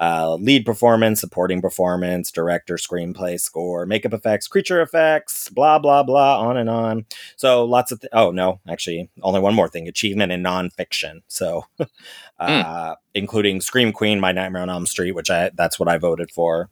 [0.00, 6.40] Uh, lead performance, supporting performance, director, screenplay, score, makeup effects, creature effects, blah blah blah,
[6.40, 7.06] on and on.
[7.36, 8.00] So lots of.
[8.00, 11.22] Th- oh no, actually, only one more thing: achievement in nonfiction.
[11.28, 11.66] So,
[12.40, 16.32] uh, including Scream Queen, My Nightmare on Elm Street, which I that's what I voted
[16.32, 16.68] for.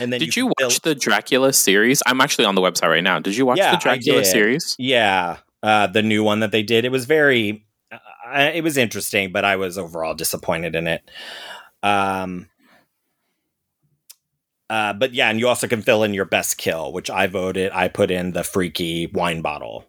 [0.00, 2.02] And then Did you can watch fill- the Dracula series?
[2.06, 3.18] I'm actually on the website right now.
[3.18, 4.74] Did you watch Yeah, the Dracula series?
[4.78, 6.84] Yeah, uh, the new one that they did.
[6.84, 11.08] It was very, uh, it was interesting, but I was overall disappointed in it.
[11.82, 12.48] Um,
[14.70, 17.72] uh, but yeah, and you also can fill in your best kill, which I voted.
[17.72, 19.86] I put in the freaky wine bottle.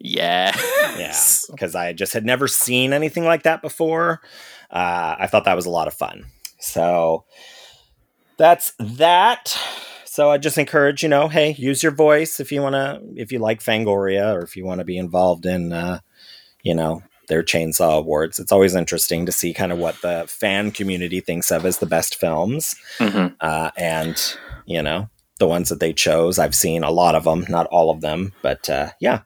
[0.00, 0.56] Yeah.
[0.98, 1.16] Yeah,
[1.50, 4.20] because I just had never seen anything like that before.
[4.70, 6.26] Uh, I thought that was a lot of fun.
[6.58, 7.24] So
[8.36, 9.56] that's that.
[10.04, 13.32] So I just encourage, you know, hey, use your voice if you want to, if
[13.32, 16.00] you like Fangoria or if you want to be involved in, uh,
[16.62, 18.38] you know, their Chainsaw Awards.
[18.38, 21.86] It's always interesting to see kind of what the fan community thinks of as the
[21.86, 22.76] best films.
[22.98, 23.34] Mhm.
[23.40, 26.38] Uh, and, you know, the ones that they chose.
[26.38, 29.20] I've seen a lot of them, not all of them, but uh, yeah,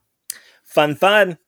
[0.65, 1.39] fun, fun.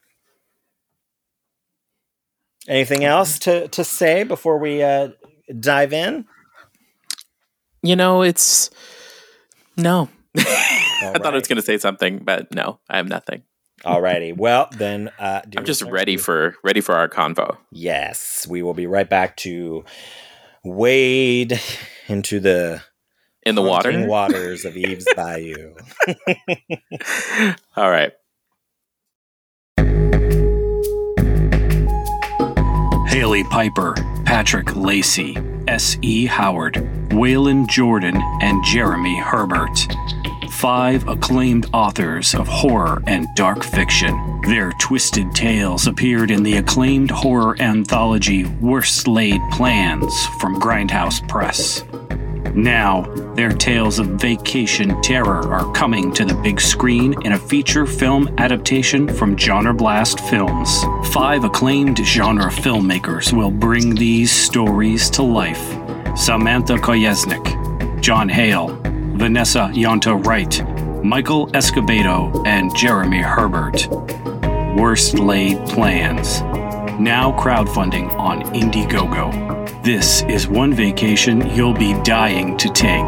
[2.69, 5.09] Anything else to, to say before we uh,
[5.59, 6.27] dive in?
[7.83, 8.71] You know, it's
[9.77, 10.09] no.
[10.37, 13.43] I thought I was going to say something, but no, I have nothing.
[13.85, 14.37] Alrighty.
[14.37, 17.57] Well, then, uh, dear I'm just ready for ready for our convo.
[17.73, 19.85] Yes, we will be right back to
[20.63, 21.61] wade
[22.07, 22.83] into the
[23.45, 24.35] In the haunting water.
[24.35, 25.75] waters of Eve's Bayou.
[27.77, 28.13] All right.
[33.09, 35.37] Hailey Piper, Patrick Lacey,
[35.69, 36.27] S.E.
[36.27, 36.75] Howard,
[37.11, 39.87] Waylon Jordan, and Jeremy Herbert.
[40.51, 44.41] Five acclaimed authors of horror and dark fiction.
[44.43, 51.83] Their twisted tales appeared in the acclaimed horror anthology Worst Laid Plans from Grindhouse Press.
[52.55, 53.03] Now,
[53.35, 58.29] their tales of vacation terror are coming to the big screen in a feature film
[58.39, 60.85] adaptation from Genre Blast Films.
[61.13, 65.79] Five acclaimed genre filmmakers will bring these stories to life
[66.15, 68.69] Samantha Kolesnik, John Hale,
[69.17, 70.63] Vanessa Ionta Wright,
[71.03, 73.89] Michael Escobedo, and Jeremy Herbert.
[74.77, 76.43] Worst Laid Plans.
[77.01, 79.62] Now crowdfunding on Indiegogo.
[79.83, 83.03] This is one vacation you'll be dying to take.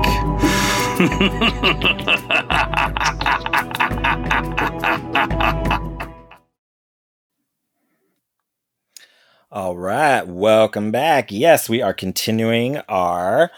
[9.52, 11.30] All right, welcome back.
[11.30, 13.52] Yes, we are continuing our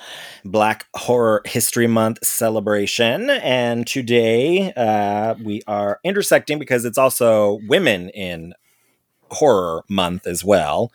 [0.44, 3.30] Black Horror History Month celebration.
[3.30, 8.52] And today uh, we are intersecting because it's also Women in
[9.30, 10.92] Horror Month as well.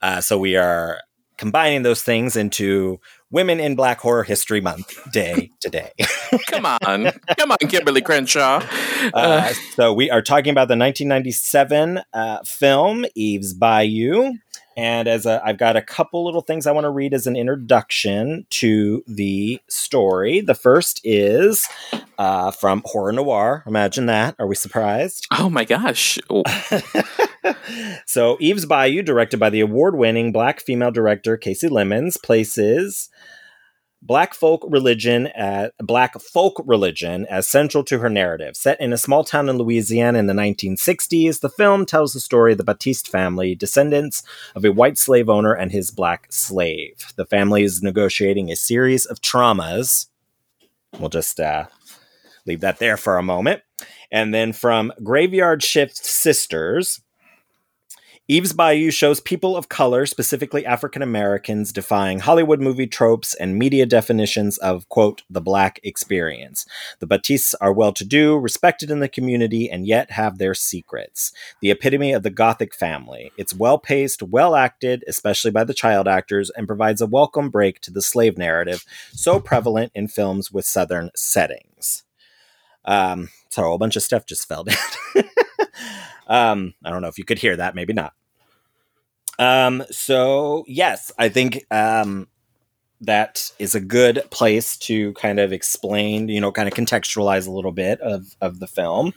[0.00, 1.00] Uh, so we are
[1.44, 2.98] combining those things into
[3.30, 5.92] Women in Black Horror History Month Day today.
[6.46, 6.78] come on.
[7.36, 8.66] Come on, Kimberlé Crenshaw.
[9.12, 14.32] Uh, so we are talking about the 1997 uh, film Eve's Bayou.
[14.76, 17.36] And as a, I've got a couple little things I want to read as an
[17.36, 20.40] introduction to the story.
[20.40, 21.66] The first is
[22.18, 23.62] uh, from Horror Noir.
[23.66, 24.34] Imagine that.
[24.38, 25.26] Are we surprised?
[25.30, 26.18] Oh my gosh.
[26.30, 26.42] Oh.
[28.06, 33.10] so, Eve's Bayou, directed by the award winning black female director Kasi Lemmons, places
[34.04, 38.56] black folk religion at black folk religion as central to her narrative.
[38.56, 42.52] Set in a small town in louisiana in the 1960s the film tells the story
[42.52, 44.22] of the batiste family descendants
[44.54, 47.12] of a white slave owner and his black slave.
[47.16, 50.08] The family is negotiating a series of traumas.
[50.98, 51.66] We'll just uh,
[52.46, 53.62] leave that there for a moment.
[54.12, 57.00] And then from graveyard shift sisters
[58.26, 63.84] Eve's Bayou shows people of color, specifically African Americans, defying Hollywood movie tropes and media
[63.84, 66.64] definitions of, quote, the black experience.
[67.00, 71.32] The Batistes are well to do, respected in the community, and yet have their secrets.
[71.60, 73.30] The epitome of the Gothic family.
[73.36, 77.80] It's well paced, well acted, especially by the child actors, and provides a welcome break
[77.80, 82.04] to the slave narrative so prevalent in films with Southern settings.
[82.84, 84.76] Um, so a whole bunch of stuff just fell down.
[86.26, 88.14] Um, I don't know if you could hear that, maybe not.
[89.38, 92.28] Um, so yes, I think um,
[93.00, 97.50] that is a good place to kind of explain, you know, kind of contextualize a
[97.50, 99.12] little bit of of the film.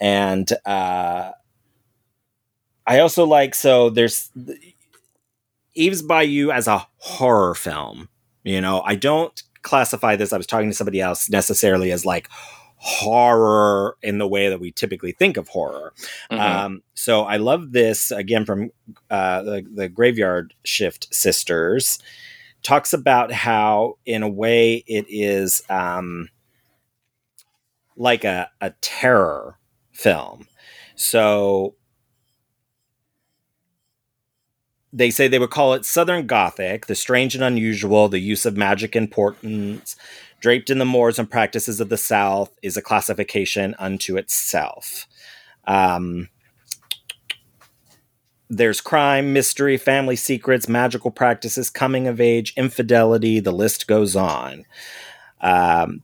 [0.00, 1.32] And uh,
[2.86, 4.30] I also like so there's
[5.74, 8.08] Eve's Bayou as a horror film.
[8.44, 10.32] You know, I don't classify this.
[10.32, 12.28] I was talking to somebody else necessarily as like
[12.76, 15.92] horror in the way that we typically think of horror.
[16.30, 16.40] Mm-hmm.
[16.40, 18.70] Um, so I love this again from
[19.10, 21.98] uh, the, the Graveyard Shift Sisters.
[22.62, 26.28] Talks about how, in a way, it is um,
[27.96, 29.58] like a, a terror
[29.92, 30.46] film.
[30.96, 31.74] So
[34.92, 38.56] they say they would call it Southern Gothic, the strange and unusual, the use of
[38.56, 39.94] magic and portents,
[40.40, 45.06] draped in the mores and practices of the South, is a classification unto itself.
[45.66, 46.28] Um,
[48.48, 54.64] there's crime, mystery, family secrets, magical practices, coming of age, infidelity, the list goes on.
[55.40, 56.02] Um,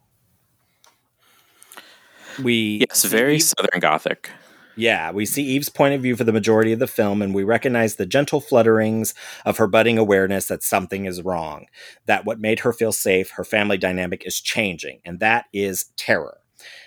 [2.43, 4.31] we yes, very Southern Gothic.
[4.77, 7.45] Yeah, we see Eve's point of view for the majority of the film, and we
[7.45, 11.67] recognize the gentle flutterings of her budding awareness that something is wrong,
[12.07, 16.39] that what made her feel safe, her family dynamic is changing, and that is terror.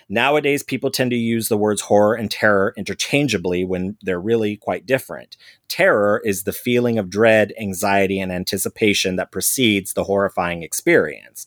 [0.08, 4.86] Nowadays, people tend to use the words horror and terror interchangeably when they're really quite
[4.86, 5.36] different.
[5.68, 11.46] Terror is the feeling of dread, anxiety, and anticipation that precedes the horrifying experience.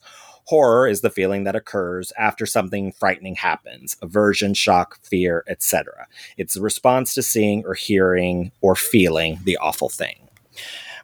[0.50, 6.08] Horror is the feeling that occurs after something frightening happens aversion, shock, fear, etc.
[6.38, 10.28] It's a response to seeing or hearing or feeling the awful thing,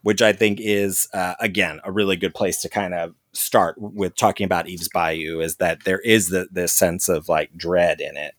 [0.02, 4.16] which I think is, uh, again, a really good place to kind of start with
[4.16, 8.18] talking about Eve's Bayou is that there is the, this sense of like dread in
[8.18, 8.34] it.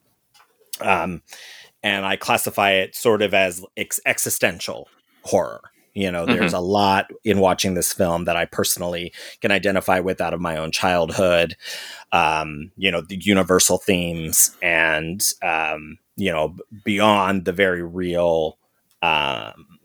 [0.81, 1.23] Um,
[1.85, 4.89] and I classify it sort of as ex- existential
[5.23, 5.61] horror.
[5.97, 6.57] You know, there's mm-hmm.
[6.57, 10.59] a lot in watching this film that I personally can identify with out of my
[10.59, 11.57] own childhood.
[12.13, 16.55] Um, you know, the universal themes and, um, you know,
[16.85, 18.59] beyond the very real,
[19.01, 19.79] um,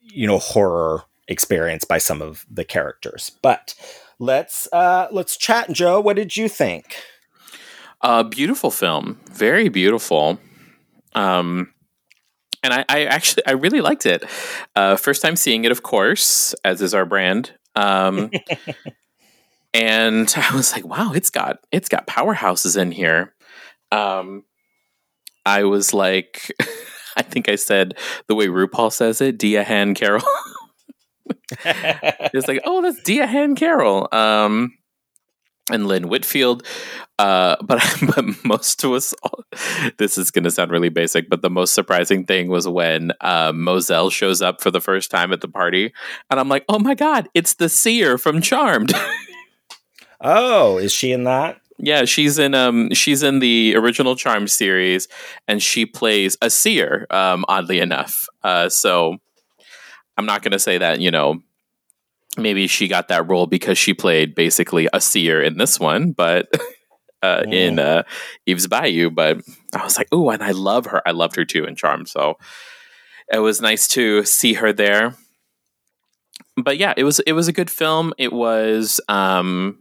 [0.00, 3.30] you know, horror experience by some of the characters.
[3.42, 3.74] But
[4.18, 6.00] let's uh, let's chat, Joe.
[6.00, 6.96] What did you think?
[8.02, 10.38] A uh, beautiful film, very beautiful.
[11.14, 11.73] Um,
[12.64, 14.24] and I, I, actually I really liked it.
[14.74, 17.52] Uh, first time seeing it, of course, as is our brand.
[17.76, 18.30] Um,
[19.74, 23.34] and I was like, wow, it's got it's got powerhouses in here.
[23.92, 24.44] Um,
[25.44, 26.50] I was like,
[27.16, 27.94] I think I said
[28.26, 30.24] the way RuPaul says it, Diahann Carroll.
[31.64, 34.08] it's like, oh, that's Diahann Carroll.
[34.10, 34.72] Um,
[35.70, 36.66] and Lynn Whitfield.
[37.18, 37.82] Uh, but,
[38.14, 39.14] but most of us,
[39.98, 43.52] this is going to sound really basic, but the most surprising thing was when uh,
[43.52, 45.92] Mozelle shows up for the first time at the party.
[46.30, 48.92] And I'm like, oh my God, it's the seer from Charmed.
[50.20, 51.60] oh, is she in that?
[51.76, 55.08] Yeah, she's in um she's in the original Charm series
[55.48, 58.28] and she plays a seer, um, oddly enough.
[58.44, 59.18] Uh so
[60.16, 61.40] I'm not going to say that, you know,
[62.36, 66.48] maybe she got that role because she played basically a seer in this one, but
[67.22, 67.52] uh, mm.
[67.52, 68.02] in uh,
[68.46, 69.10] Eve's Bayou.
[69.10, 69.40] But
[69.74, 71.02] I was like, oh, and I love her.
[71.06, 72.06] I loved her too in Charm.
[72.06, 72.38] So
[73.32, 75.16] it was nice to see her there.
[76.56, 78.12] But yeah, it was it was a good film.
[78.18, 79.78] It was um,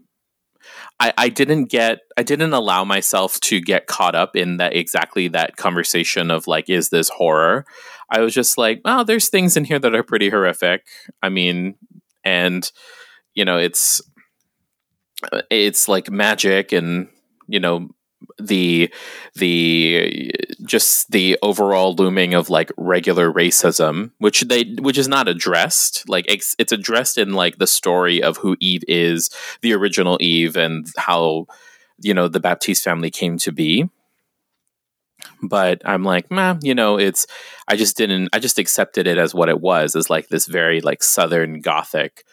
[0.99, 5.27] I, I didn't get I didn't allow myself to get caught up in that exactly
[5.29, 7.65] that conversation of like, is this horror?
[8.09, 10.85] I was just like, oh, there's things in here that are pretty horrific.
[11.21, 11.75] I mean,
[12.23, 12.69] and
[13.33, 14.01] you know, it's
[15.49, 17.07] it's like magic and
[17.47, 17.89] you know
[18.39, 18.93] the
[19.35, 20.31] the
[20.65, 26.07] just the overall looming of like regular racism which they which is not addressed.
[26.07, 29.29] Like it's, it's addressed in like the story of who eve is
[29.61, 31.47] the original eve and how
[31.99, 33.89] you know the baptiste family came to be
[35.43, 37.27] but i'm like man you know it's
[37.67, 40.81] i just didn't i just accepted it as what it was as like this very
[40.81, 42.23] like southern gothic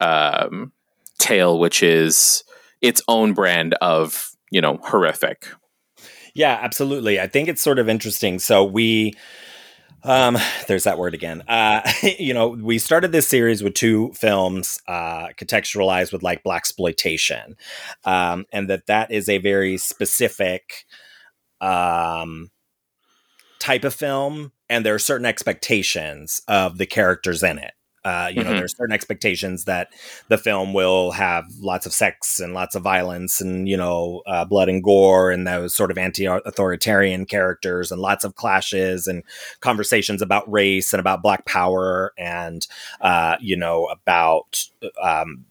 [0.00, 0.72] um
[1.18, 2.44] tale which is
[2.80, 5.48] its own brand of you know, horrific.
[6.34, 7.20] Yeah, absolutely.
[7.20, 8.38] I think it's sort of interesting.
[8.38, 9.14] So we
[10.04, 11.80] um there's that word again uh
[12.20, 17.56] you know we started this series with two films uh contextualized with like black exploitation
[18.04, 20.84] um and that that is a very specific
[21.60, 22.48] um
[23.58, 27.72] type of film and there are certain expectations of the characters in it
[28.04, 28.50] uh, you mm-hmm.
[28.52, 29.92] know, there's certain expectations that
[30.28, 34.44] the film will have lots of sex and lots of violence and you know uh,
[34.44, 39.22] blood and gore and those sort of anti-authoritarian characters and lots of clashes and
[39.60, 42.66] conversations about race and about black power and
[43.00, 44.64] uh, you know about
[45.02, 45.44] um,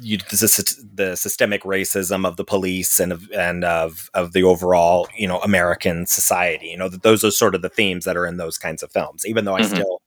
[0.00, 5.08] you, the, the, systemic racism of the police and of and of of the overall
[5.16, 6.68] you know American society.
[6.68, 8.92] You know, that those are sort of the themes that are in those kinds of
[8.92, 9.26] films.
[9.26, 9.76] Even though I mm-hmm.
[9.76, 10.02] still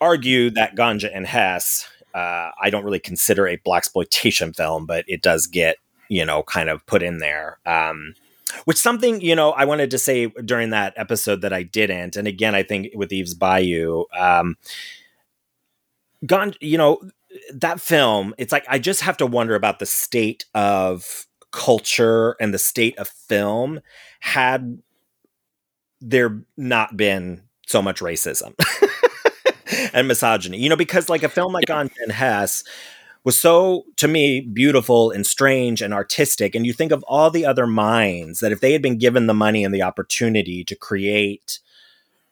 [0.00, 5.04] argue that Ganja and Hess, uh, I don't really consider a black exploitation film, but
[5.08, 5.76] it does get
[6.08, 7.58] you know kind of put in there.
[7.66, 8.14] Um,
[8.64, 12.28] which something you know I wanted to say during that episode that I didn't, and
[12.28, 14.56] again I think with Eve's Bayou, um,
[16.24, 17.00] Ganja, you know
[17.54, 18.34] that film.
[18.38, 22.98] It's like I just have to wonder about the state of culture and the state
[22.98, 23.80] of film
[24.20, 24.82] had
[26.00, 28.54] there not been so much racism.
[29.92, 30.58] and misogyny.
[30.58, 31.88] You know, because like a film like yeah.
[32.10, 32.64] Hess
[33.24, 37.44] was so to me beautiful and strange and artistic and you think of all the
[37.44, 41.58] other minds that if they had been given the money and the opportunity to create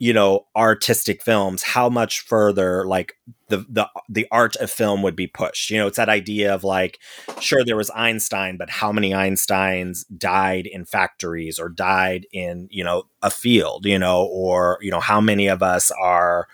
[0.05, 3.17] you know artistic films how much further like
[3.49, 5.71] the the the art of film would be pushed.
[5.71, 6.99] You know it's that idea of like
[7.40, 12.85] sure there was einstein but how many einsteins died in factories or died in you
[12.85, 16.49] know a field you know or you know how many of us are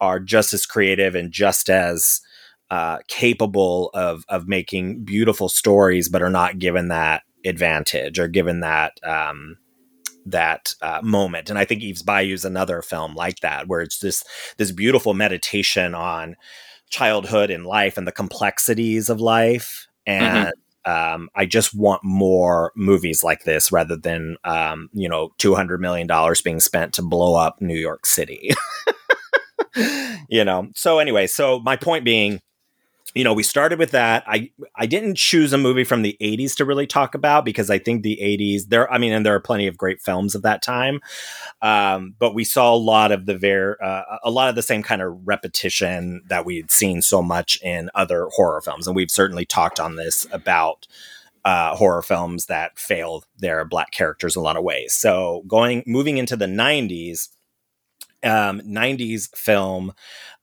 [0.00, 2.20] are just as creative and just as
[2.68, 8.58] uh, capable of of making beautiful stories, but are not given that advantage or given
[8.60, 9.56] that um,
[10.30, 11.50] that uh, moment.
[11.50, 14.24] And I think Eve's Bayou is another film like that, where it's this
[14.56, 16.36] this beautiful meditation on
[16.90, 19.86] childhood and life and the complexities of life.
[20.06, 20.52] And
[20.86, 21.14] mm-hmm.
[21.14, 25.80] um, I just want more movies like this rather than um, you know two hundred
[25.80, 28.50] million dollars being spent to blow up New York City.
[30.28, 30.68] you know.
[30.74, 32.40] So anyway, so my point being,
[33.14, 34.24] you know, we started with that.
[34.26, 37.78] I I didn't choose a movie from the 80s to really talk about because I
[37.78, 40.62] think the 80s there I mean and there are plenty of great films of that
[40.62, 41.00] time.
[41.62, 44.82] Um, but we saw a lot of the very uh, a lot of the same
[44.82, 49.10] kind of repetition that we had seen so much in other horror films and we've
[49.10, 50.86] certainly talked on this about
[51.44, 54.92] uh, horror films that fail their black characters in a lot of ways.
[54.92, 57.28] So going moving into the 90s
[58.24, 59.92] um, 90s film,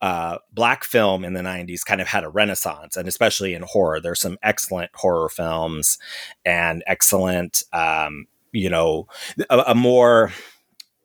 [0.01, 3.99] uh, black film in the 90s kind of had a renaissance, and especially in horror.
[3.99, 5.97] There's some excellent horror films
[6.43, 9.07] and excellent, um, you know,
[9.49, 10.31] a, a, more,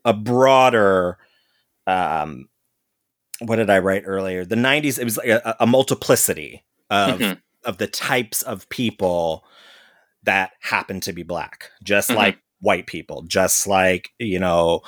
[0.05, 1.19] a broader,
[1.87, 2.49] um,
[3.41, 4.45] what did I write earlier?
[4.45, 7.39] The 90s, it was like a, a multiplicity of, mm-hmm.
[7.65, 9.45] of the types of people
[10.23, 12.19] that happen to be black, just mm-hmm.
[12.19, 14.83] like white people, just like, you know,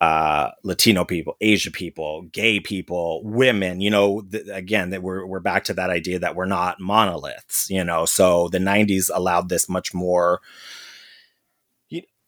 [0.00, 5.40] uh, Latino people, Asia people, gay people, women, you know, th- again, that we're, we're
[5.40, 9.68] back to that idea that we're not monoliths, you know, so the 90s allowed this
[9.68, 10.40] much more,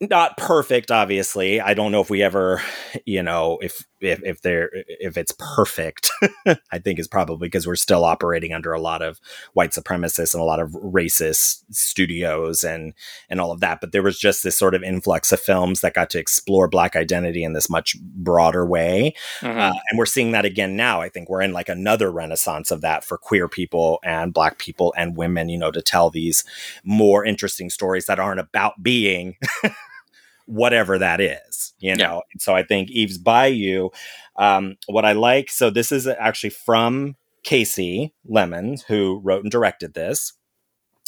[0.00, 1.60] not perfect, obviously.
[1.60, 2.62] I don't know if we ever,
[3.04, 6.11] you know, if if, if they're if it's perfect
[6.72, 9.20] i think is probably because we're still operating under a lot of
[9.55, 12.94] white supremacists and a lot of racist studios and
[13.28, 13.80] and all of that.
[13.80, 16.96] But there was just this sort of influx of films that got to explore black
[16.96, 19.14] identity in this much broader way.
[19.40, 19.59] Mm-hmm.
[19.59, 21.01] uh, and we're seeing that again now.
[21.01, 24.94] I think we're in like another renaissance of that for queer people and black people
[24.96, 26.44] and women you know to tell these
[26.84, 29.36] more interesting stories that aren't about being
[30.51, 32.22] whatever that is, you know.
[32.34, 32.38] Yeah.
[32.40, 33.90] So I think Eve's Bayou,
[34.36, 39.94] um, what I like, so this is actually from Kasi Lemmons, who wrote and directed
[39.94, 40.32] this.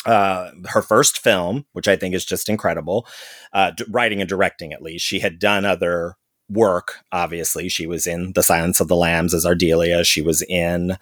[0.04, 3.06] Uh, her first film, which I think is just incredible,
[3.52, 5.04] uh, d- writing and directing at least.
[5.06, 6.16] She had done other
[6.52, 7.04] work.
[7.10, 10.04] Obviously, she was in The Silence of the Lambs as Ardelia.
[10.04, 10.92] She was in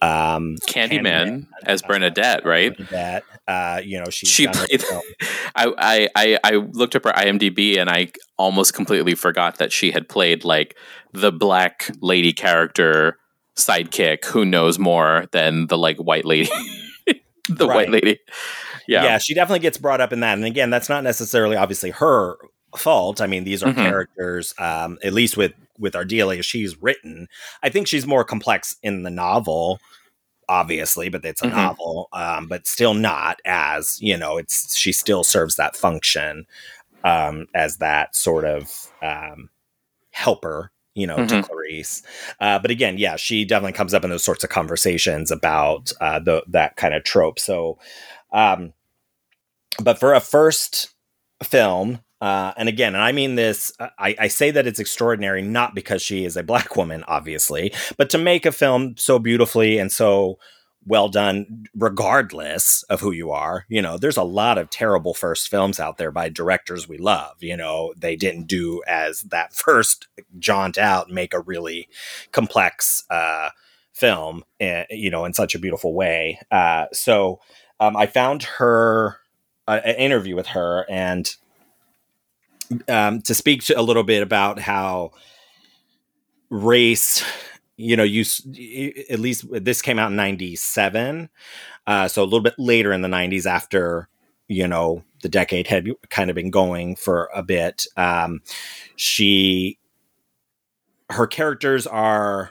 [0.00, 2.76] um, Candyman, Candyman as Bernadette, right?
[2.76, 3.24] Bernadette.
[3.46, 4.84] Uh, you know, she played.
[5.56, 10.08] I, I I looked up her IMDb and I almost completely forgot that she had
[10.08, 10.76] played like
[11.12, 13.18] the black lady character
[13.56, 16.50] sidekick who knows more than the like white lady,
[17.48, 17.74] the right.
[17.76, 18.18] white lady.
[18.86, 19.04] Yeah.
[19.04, 20.38] yeah, she definitely gets brought up in that.
[20.38, 22.38] And again, that's not necessarily obviously her
[22.76, 23.20] fault.
[23.20, 23.80] I mean, these are mm-hmm.
[23.80, 27.28] characters, um, at least with with Ardelia, she's written.
[27.62, 29.78] I think she's more complex in the novel,
[30.48, 31.56] obviously, but it's a mm-hmm.
[31.56, 34.36] novel, um, but still not as you know.
[34.36, 36.46] It's she still serves that function
[37.04, 39.50] um, as that sort of um,
[40.10, 40.72] helper.
[40.94, 41.42] You know, mm-hmm.
[41.42, 42.02] to Clarice,
[42.40, 46.18] uh, but again, yeah, she definitely comes up in those sorts of conversations about uh,
[46.18, 47.38] the that kind of trope.
[47.38, 47.78] So,
[48.32, 48.72] um,
[49.80, 50.92] but for a first
[51.44, 55.40] film uh, and again, and I mean this, uh, I, I, say that it's extraordinary
[55.40, 59.78] not because she is a black woman, obviously, but to make a film so beautifully
[59.78, 60.38] and so
[60.84, 63.66] well done, regardless of who you are.
[63.68, 67.36] You know, there's a lot of terrible first films out there by directors we love.
[67.40, 70.08] You know, they didn't do as that first
[70.38, 71.88] jaunt out, make a really
[72.32, 73.50] complex uh,
[73.92, 76.40] film, uh, you know, in such a beautiful way.
[76.50, 77.40] Uh, so
[77.78, 79.18] um, I found her,
[79.68, 81.32] uh, an interview with her, and
[82.88, 85.12] um, to speak to a little bit about how
[86.50, 87.24] race
[87.76, 88.24] you know you
[89.10, 91.28] at least this came out in 97
[91.86, 94.08] uh, so a little bit later in the 90s after
[94.48, 97.86] you know the decade had kind of been going for a bit.
[97.96, 98.40] Um,
[98.96, 99.78] she
[101.10, 102.50] her characters are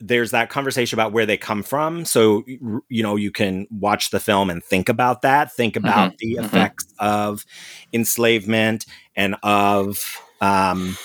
[0.00, 2.04] there's that conversation about where they come from.
[2.04, 6.16] So, you know, you can watch the film and think about that, think about mm-hmm.
[6.18, 6.44] the mm-hmm.
[6.44, 7.30] effects mm-hmm.
[7.30, 7.44] of
[7.92, 8.86] enslavement
[9.16, 10.96] and of, um,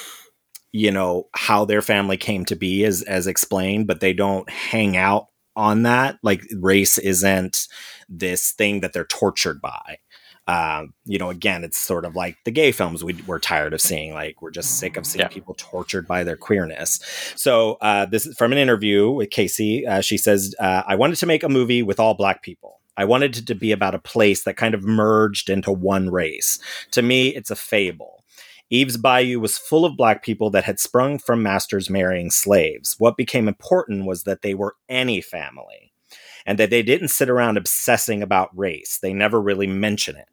[0.72, 4.98] you know, how their family came to be as, as explained, but they don't hang
[4.98, 6.18] out on that.
[6.24, 7.68] Like race isn't
[8.08, 9.98] this thing that they're tortured by.
[10.50, 13.82] Um, you know, again, it's sort of like the gay films we, we're tired of
[13.82, 14.16] seeing.
[14.16, 15.28] Like, we're just sick of seeing yeah.
[15.28, 17.00] people tortured by their queerness.
[17.36, 19.86] So, uh, this is from an interview with Kasi.
[19.86, 22.82] Uh, she says, uh, I wanted to make a movie with all black people.
[22.97, 26.58] I wanted it to be about a place that kind of merged into one race.
[26.91, 28.24] To me, it's a fable.
[28.72, 32.95] Eve's Bayou was full of black people that had sprung from masters marrying slaves.
[32.97, 35.93] What became important was that they were any family
[36.43, 38.97] and that they didn't sit around obsessing about race.
[39.00, 40.28] They never really mention it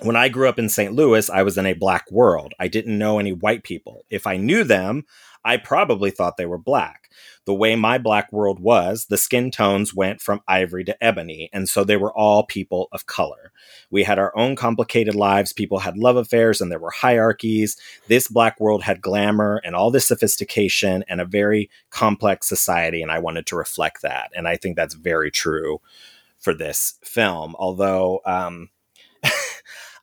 [0.00, 0.92] when I grew up in St.
[0.92, 2.54] Louis, I was in a black world.
[2.58, 4.04] I didn't know any white people.
[4.10, 5.04] If I knew them,
[5.44, 7.10] I probably thought they were black.
[7.46, 11.68] The way my black world was, the skin tones went from ivory to ebony, and
[11.68, 13.52] so they were all people of color.
[13.90, 15.52] We had our own complicated lives.
[15.52, 17.76] People had love affairs, and there were hierarchies.
[18.08, 23.10] This black world had glamour and all this sophistication and a very complex society, and
[23.10, 24.30] I wanted to reflect that.
[24.36, 25.80] And I think that's very true
[26.38, 27.56] for this film.
[27.58, 28.68] Although, um,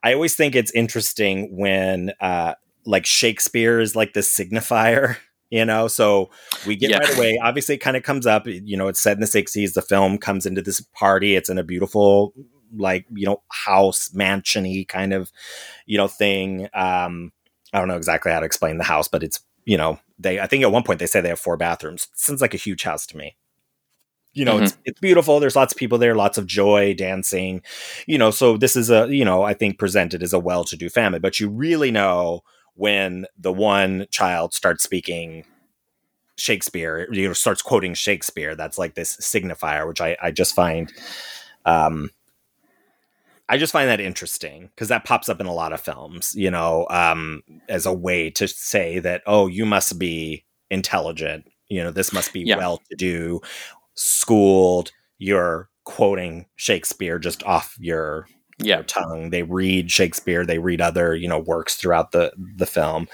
[0.05, 2.53] I always think it's interesting when uh,
[2.85, 5.17] like Shakespeare is like the signifier,
[5.49, 5.87] you know.
[5.87, 6.29] So
[6.67, 6.99] we get yeah.
[6.99, 7.39] right away.
[7.41, 8.45] Obviously, it kind of comes up.
[8.45, 9.73] You know, it's set in the '60s.
[9.73, 11.35] The film comes into this party.
[11.35, 12.35] It's in a beautiful,
[12.77, 15.31] like you know, house mansiony kind of,
[15.87, 16.69] you know, thing.
[16.75, 17.31] Um,
[17.73, 20.39] I don't know exactly how to explain the house, but it's you know, they.
[20.39, 22.09] I think at one point they say they have four bathrooms.
[22.13, 23.37] It sounds like a huge house to me
[24.35, 24.65] you know, mm-hmm.
[24.65, 25.39] it's it's beautiful.
[25.39, 27.63] There's lots of people there, lots of joy, dancing,
[28.05, 28.31] you know.
[28.31, 31.49] So this is a, you know, I think presented as a well-to-do family, but you
[31.49, 32.43] really know
[32.75, 35.45] when the one child starts speaking
[36.35, 38.55] Shakespeare, you know, starts quoting Shakespeare.
[38.55, 40.91] That's like this signifier, which I I just find,
[41.65, 42.11] um,
[43.47, 46.51] I just find that interesting because that pops up in a lot of films, you
[46.51, 51.91] know, um, as a way to say that oh, you must be intelligent you know
[51.91, 52.57] this must be yeah.
[52.57, 53.41] well to do
[53.95, 58.27] schooled, you're quoting Shakespeare just off your
[58.57, 58.81] yeah.
[58.83, 59.29] tongue.
[59.29, 63.07] They read Shakespeare, they read other, you know, works throughout the the film.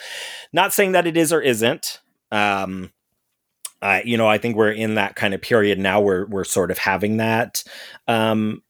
[0.53, 1.99] Not saying that it is or isn't.
[2.31, 2.91] Um,
[3.81, 6.69] uh, you know, I think we're in that kind of period now where we're sort
[6.69, 7.63] of having that
[8.07, 8.61] um,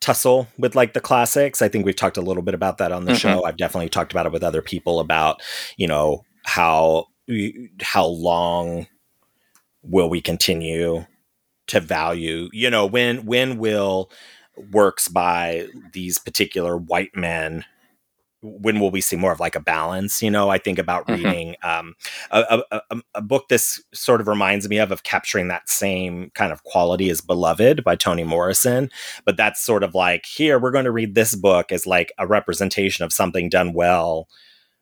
[0.00, 1.60] tussle with like the classics.
[1.60, 3.18] I think we've talked a little bit about that on the mm-hmm.
[3.18, 3.44] show.
[3.44, 5.42] I've definitely talked about it with other people about,
[5.76, 7.06] you know, how
[7.80, 8.86] how long
[9.82, 11.04] will we continue
[11.68, 14.10] to value, you know, when when will
[14.70, 17.64] works by these particular white men
[18.42, 21.24] when will we see more of like a balance you know i think about mm-hmm.
[21.24, 21.94] reading um,
[22.32, 26.52] a, a, a, book this sort of reminds me of of capturing that same kind
[26.52, 28.90] of quality as beloved by toni morrison
[29.24, 32.26] but that's sort of like here we're going to read this book as like a
[32.26, 34.28] representation of something done well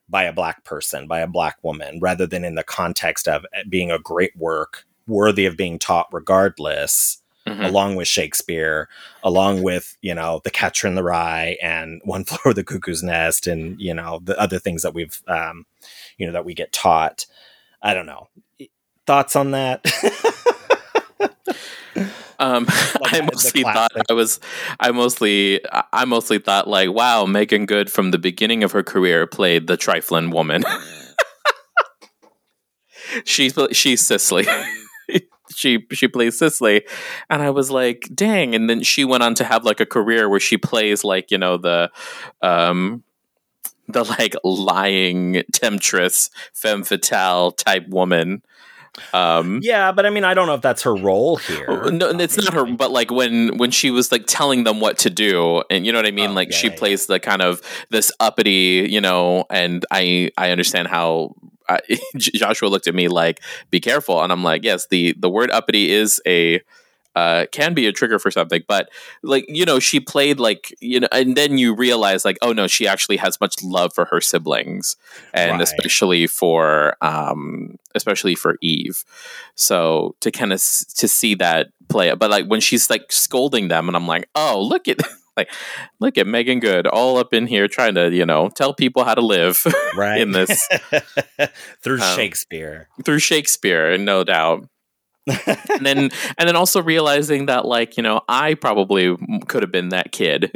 [0.09, 3.91] by a black person by a black woman rather than in the context of being
[3.91, 7.63] a great work worthy of being taught regardless mm-hmm.
[7.63, 8.89] along with Shakespeare,
[9.23, 13.03] along with, you know, The Catcher in the Rye and One Flew Over the Cuckoo's
[13.03, 15.65] Nest and, you know, the other things that we've, um,
[16.17, 17.25] you know, that we get taught.
[17.81, 18.27] I don't know.
[19.05, 19.85] Thoughts on that?
[22.39, 22.65] Um,
[23.01, 24.39] like I mostly thought I was,
[24.79, 25.61] I mostly,
[25.93, 29.77] I mostly thought like, wow, Meagan Good from the beginning of her career played the
[29.77, 30.63] trifling woman.
[33.25, 34.47] she's she's Cicely
[35.55, 36.83] she she plays Cicely,
[37.29, 38.55] and I was like, dang!
[38.55, 41.37] And then she went on to have like a career where she plays like you
[41.37, 41.91] know the
[42.41, 43.03] um
[43.87, 48.41] the like lying temptress femme fatale type woman.
[49.13, 51.65] Um, yeah, but I mean, I don't know if that's her role here.
[51.67, 52.65] Oh, no, it's not her.
[52.65, 55.99] But like when when she was like telling them what to do, and you know
[55.99, 56.31] what I mean.
[56.31, 56.75] Oh, like yeah, she yeah.
[56.75, 59.45] plays the kind of this uppity, you know.
[59.49, 61.35] And I I understand how
[61.71, 65.51] I, Joshua looked at me like, "Be careful," and I'm like, "Yes, the the word
[65.51, 66.61] uppity is a."
[67.13, 68.89] Uh, can be a trigger for something, but
[69.21, 72.67] like you know, she played like you know, and then you realize like, oh no,
[72.67, 74.95] she actually has much love for her siblings,
[75.33, 75.61] and right.
[75.61, 79.03] especially for um, especially for Eve.
[79.55, 83.67] So to kind of s- to see that play, but like when she's like scolding
[83.67, 85.01] them, and I'm like, oh look at
[85.41, 85.51] like
[85.99, 89.15] look at Meagan Good all up in here trying to you know tell people how
[89.15, 89.63] to live
[89.95, 90.21] right.
[90.21, 90.67] in this.
[91.83, 92.87] Through um, Shakespeare.
[93.03, 94.67] through Shakespeare no doubt.
[95.27, 95.97] And then
[96.37, 99.15] and then also realizing that like you know I probably
[99.47, 100.51] could have been that kid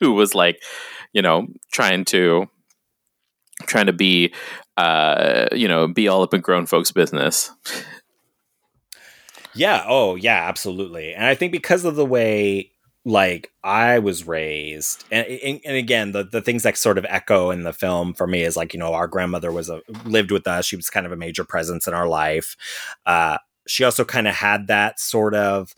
[0.00, 0.62] who was like
[1.12, 2.48] you know trying to
[3.66, 4.32] trying to be
[4.76, 7.50] uh you know be all up in grown folks business.
[9.54, 9.84] Yeah.
[9.88, 11.14] Oh yeah absolutely.
[11.14, 12.72] And i think because of the way
[13.08, 17.50] like I was raised, and, and, and again, the the things that sort of echo
[17.50, 20.46] in the film for me is like you know our grandmother was a lived with
[20.46, 20.66] us.
[20.66, 22.54] She was kind of a major presence in our life.
[23.06, 25.74] Uh, she also kind of had that sort of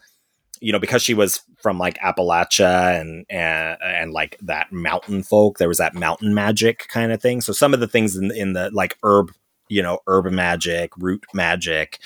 [0.61, 5.59] you know because she was from like Appalachia and and and like that mountain folk
[5.59, 8.53] there was that mountain magic kind of thing so some of the things in in
[8.53, 9.33] the like herb
[9.71, 12.01] you know, urban magic, root magic,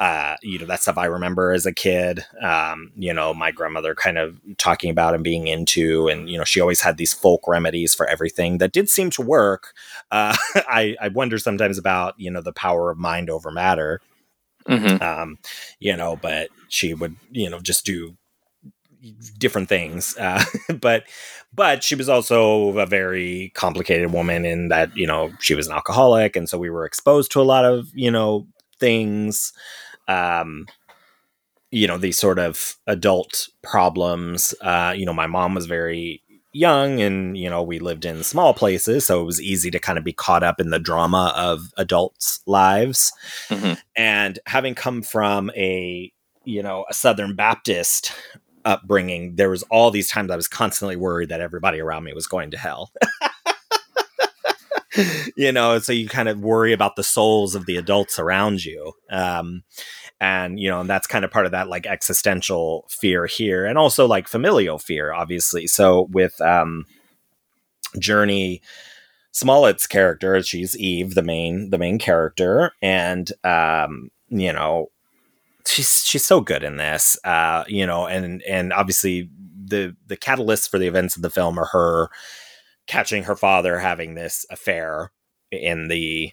[0.00, 2.24] uh, you know, that stuff I remember as a kid.
[2.42, 6.44] Um, you know, my grandmother kind of talking about and being into, and you know,
[6.44, 9.72] she always had these folk remedies for everything that did seem to work.
[10.10, 14.00] Uh, I, I wonder sometimes about you know the power of mind over matter.
[14.68, 15.02] Mm-hmm.
[15.02, 15.38] Um,
[15.78, 18.16] you know, but she would, you know, just do
[19.38, 20.16] different things.
[20.16, 20.42] Uh,
[20.80, 21.04] but
[21.54, 25.74] but she was also a very complicated woman in that you know she was an
[25.74, 28.46] alcoholic, and so we were exposed to a lot of you know
[28.78, 29.52] things.
[30.08, 30.66] Um,
[31.70, 34.54] you know these sort of adult problems.
[34.60, 36.22] Uh, you know, my mom was very
[36.54, 39.98] young and you know we lived in small places so it was easy to kind
[39.98, 43.12] of be caught up in the drama of adults lives
[43.48, 43.72] mm-hmm.
[43.96, 46.12] and having come from a
[46.44, 48.12] you know a southern baptist
[48.64, 52.26] upbringing, there was all these times I was constantly worried that everybody around me was
[52.26, 52.92] going to hell.
[55.36, 58.92] you know, so you kind of worry about the souls of the adults around you.
[59.10, 59.64] Um,
[60.20, 63.76] and you know, and that's kind of part of that like existential fear here, and
[63.76, 65.66] also like familial fear, obviously.
[65.66, 66.86] So with um,
[67.96, 68.60] Jurnee
[69.32, 74.90] Smollett's character, she's Eve, the main the main character, and um, you know,
[75.66, 77.18] she's she's so good in this.
[77.24, 79.30] Uh, you know, and and obviously
[79.64, 82.08] the the catalyst for the events of the film are her
[82.86, 85.10] catching her father having this affair
[85.50, 86.32] in the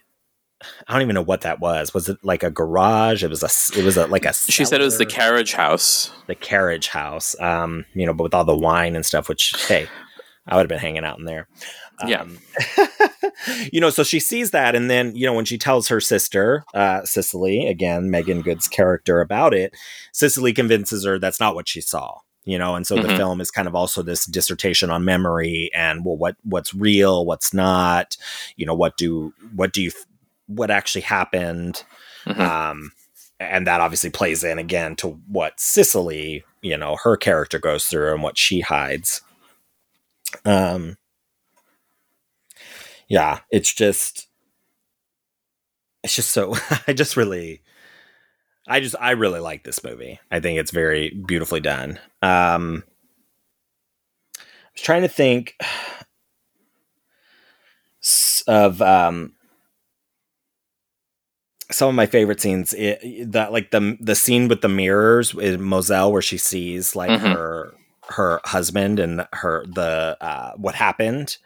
[0.87, 1.93] I don't even know what that was.
[1.93, 3.23] Was it like a garage?
[3.23, 3.79] It was a.
[3.79, 4.33] It was a like a.
[4.33, 6.11] She said it was the carriage house.
[6.27, 7.35] The carriage house.
[7.39, 9.27] Um, you know, but with all the wine and stuff.
[9.27, 9.87] Which hey,
[10.47, 11.47] I would have been hanging out in there.
[12.07, 12.21] Yeah.
[12.21, 12.39] Um,
[13.71, 16.63] you know, so she sees that, and then you know when she tells her sister,
[16.73, 19.75] uh, Cicely, again Meagan Good's character about it,
[20.11, 22.19] Cicely convinces her that's not what she saw.
[22.43, 23.07] You know, and so mm-hmm.
[23.07, 27.23] the film is kind of also this dissertation on memory and well, what what's real,
[27.23, 28.17] what's not.
[28.55, 29.91] You know, what do what do you
[30.47, 31.83] what actually happened.
[32.25, 32.41] Mm-hmm.
[32.41, 32.91] Um,
[33.39, 38.13] and that obviously plays in again to what Cicely, you know, her character goes through
[38.13, 39.21] and what she hides.
[40.45, 40.97] Um,
[43.07, 44.27] yeah, it's just,
[46.03, 46.55] it's just so,
[46.87, 47.61] I just really,
[48.67, 50.19] I just, I really like this movie.
[50.31, 51.99] I think it's very beautifully done.
[52.21, 52.83] Um,
[54.37, 54.41] I
[54.73, 55.55] was trying to think
[58.47, 59.33] of, um,
[61.71, 65.61] some of my favorite scenes it, that like the the scene with the mirrors in
[65.61, 67.27] Moselle where she sees like mm-hmm.
[67.27, 67.73] her
[68.11, 71.37] her husband and her the uh what happened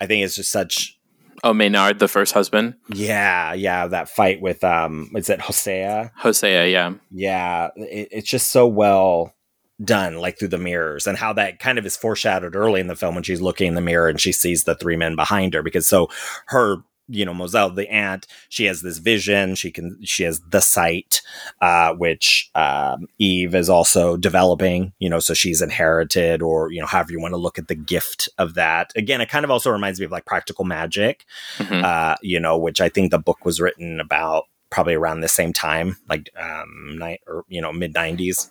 [0.00, 0.98] i think it's just such
[1.44, 2.74] oh maynard the first husband?
[2.92, 6.12] Yeah yeah that fight with um is it hosea?
[6.16, 6.94] Hosea yeah.
[7.10, 9.34] Yeah it, it's just so well
[9.82, 12.96] done like through the mirrors and how that kind of is foreshadowed early in the
[12.96, 15.62] film when she's looking in the mirror and she sees the three men behind her
[15.62, 16.08] because so
[16.46, 16.76] her
[17.10, 21.22] you know Moselle the aunt she has this vision she can she has the sight
[21.60, 26.86] uh, which um, Eve is also developing you know so she's inherited or you know
[26.86, 28.92] however you want to look at the gift of that.
[28.96, 31.24] Again it kind of also reminds me of like practical magic
[31.58, 31.84] mm-hmm.
[31.84, 35.52] uh, you know which I think the book was written about probably around the same
[35.52, 38.50] time like um night or you know mid 90s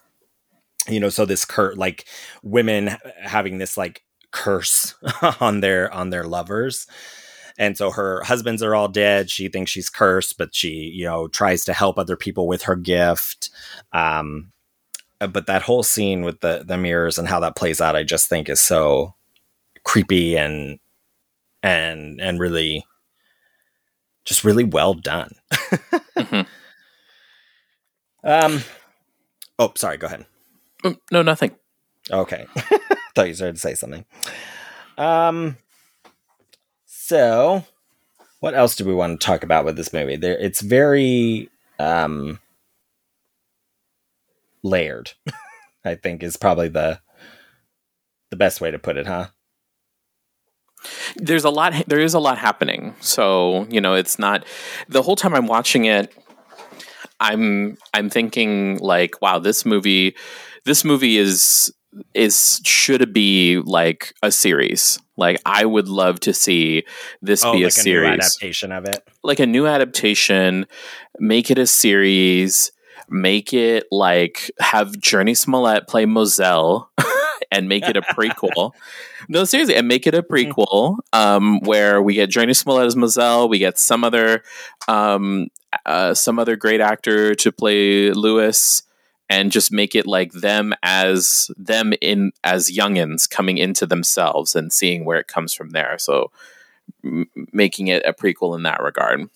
[0.87, 2.05] you know so this cur like
[2.43, 4.95] women having this like curse
[5.39, 6.87] on their on their lovers
[7.59, 9.29] and so her husbands are all dead.
[9.29, 12.75] She thinks she's cursed but she you know tries to help other people with her
[12.75, 13.51] gift.
[13.93, 14.51] Um
[15.21, 18.03] uh, but that whole scene with the the mirrors and how that plays out i
[18.03, 19.13] just think is so
[19.83, 20.79] creepy and
[21.61, 22.85] and and really
[24.25, 25.31] just really well done.
[26.19, 26.41] Mm-hmm.
[28.25, 28.61] um
[29.57, 30.25] oh sorry go ahead.
[30.83, 31.55] Mm, no nothing.
[32.11, 32.45] Okay.
[33.15, 34.05] Thought you started to say something.
[34.97, 35.55] Um
[37.09, 37.65] so,
[38.39, 40.15] what else do we want to talk about with this movie?
[40.15, 41.49] There, it's very
[41.79, 42.39] um,
[44.61, 45.13] layered.
[45.83, 46.99] I think is probably the
[48.29, 49.29] the best way to put it, huh?
[51.15, 51.73] There's a lot.
[51.87, 52.95] There is a lot happening.
[52.99, 54.45] So you know, it's not
[54.87, 56.15] the whole time I'm watching it.
[57.19, 60.15] I'm I'm thinking like, wow, this movie,
[60.63, 61.73] this movie is
[62.13, 64.99] is should be like a series.
[65.19, 66.85] Like I would love to see
[67.21, 70.65] this oh, be like a series adaptation of it, like a new adaptation.
[71.19, 72.71] Make it a series.
[73.09, 76.89] Make it like have Jurnee Smollett play Moselle.
[77.51, 78.71] and make it a prequel.
[79.29, 83.49] no, seriously, and make it a prequel um, where we get Jurnee Smollett as Moselle,
[83.49, 84.43] we get some other
[84.87, 85.47] um,
[85.85, 88.83] uh, some other great actor to play Lewis,
[89.29, 94.73] and just make it like them as them in as youngins coming into themselves and
[94.73, 95.97] seeing where it comes from there.
[95.99, 96.31] So
[97.03, 99.29] m- making it a prequel in that regard.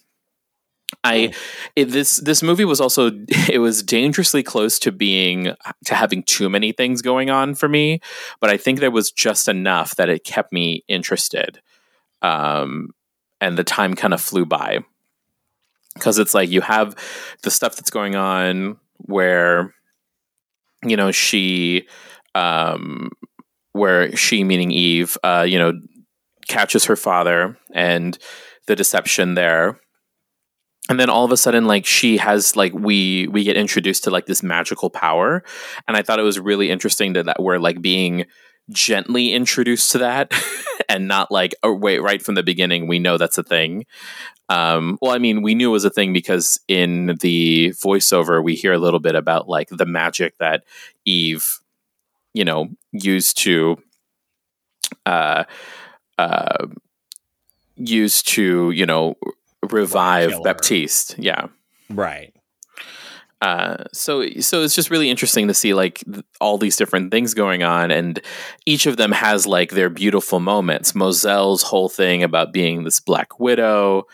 [1.04, 1.34] I
[1.76, 3.12] it, this this movie was also
[3.50, 8.02] it was dangerously close to being to having too many things going on for me,
[8.40, 11.62] but I think there was just enough that it kept me interested.
[12.22, 12.92] Um,
[13.42, 14.80] and the time kind of flew by
[15.96, 16.96] because it's like you have
[17.44, 19.74] the stuff that's going on where
[20.84, 21.88] you know, she,
[22.36, 23.10] um,
[23.74, 25.74] where she, meaning Eve, uh, you know,
[26.48, 28.18] catches her father and
[28.68, 29.80] the deception there.
[30.90, 34.10] And then all of a sudden, like she has, like we we get introduced to
[34.10, 35.42] like this magical power,
[35.88, 38.26] and I thought it was really interesting that that we're like being
[38.70, 40.34] gently introduced to that,
[40.94, 43.86] and not like oh wait right from the beginning we know that's a thing.
[44.50, 48.56] Um, well, I mean, we knew it was a thing because in the voiceover we
[48.56, 50.64] hear a little bit about like the magic that
[51.06, 51.60] Eve,
[52.34, 53.82] you know, used to,
[55.06, 55.46] uh,
[56.18, 56.68] uh,
[57.78, 59.16] used to you know
[59.72, 61.18] revive Baptiste.
[61.18, 61.48] Yeah,
[61.90, 62.34] right.
[63.44, 67.34] Uh, so so it's just really interesting to see like th- all these different things
[67.34, 68.22] going on and
[68.66, 70.96] each of them has like their beautiful moments.
[70.96, 74.06] Moselle's whole thing about being this black widow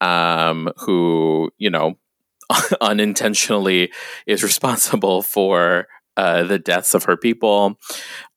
[0.00, 1.96] um, who you know
[2.80, 3.92] unintentionally
[4.26, 5.86] is responsible for
[6.16, 7.78] uh, the deaths of her people,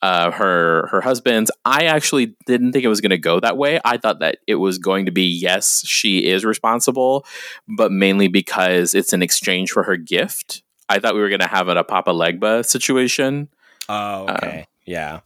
[0.02, 1.52] uh, her her husbands.
[1.66, 3.80] I actually didn't think it was going to go that way.
[3.84, 7.26] I thought that it was going to be yes, she is responsible,
[7.68, 10.64] but mainly because it's an exchange for her gift.
[10.88, 13.50] I thought we were going to have an Papa Legba situation.
[13.90, 15.20] Oh, okay, um, yeah.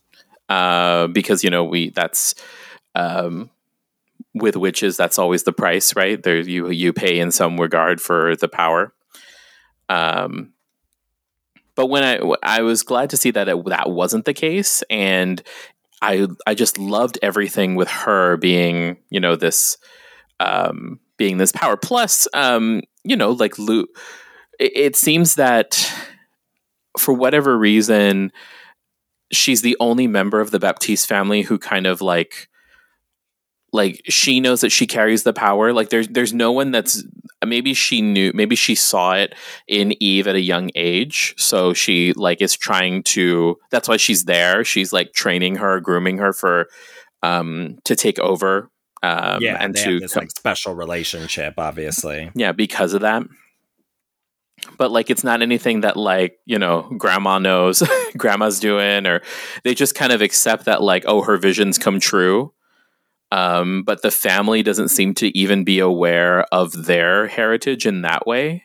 [0.47, 2.33] Uh, because you know we that's
[2.95, 3.51] um,
[4.33, 6.21] with witches, that's always the price, right?
[6.21, 8.93] There, you you pay in some regard for the power.
[9.89, 10.53] Um,
[11.79, 15.41] but when I I was glad to see that it, that wasn't the case, and
[16.01, 19.77] I I just loved everything with her being you know this
[20.41, 21.77] um, being this power.
[21.77, 23.87] Plus, um, you know, like Lu,
[24.59, 25.89] it, it seems that
[26.97, 28.33] for whatever reason,
[29.31, 32.48] she's the only member of the Baptiste family who kind of like
[33.71, 35.73] like she knows that she carries the power.
[35.73, 37.03] Like there's there's no one that's
[37.45, 39.35] maybe she knew maybe she saw it
[39.67, 41.35] in eve at a young age.
[41.37, 44.63] So she like is trying to that's why she's there.
[44.63, 46.67] She's like training her grooming her for
[47.21, 48.69] um to take over
[49.03, 52.31] um yeah, and to this like special relationship, obviously.
[52.35, 53.23] yeah because of that.
[54.77, 57.83] But like it's not anything that like you know grandma knows
[58.17, 59.21] grandma's doing or
[59.63, 62.51] they just kind of accept that like oh her visions come true
[63.31, 68.25] um but the family doesn't seem to even be aware of their heritage in that
[68.25, 68.63] way.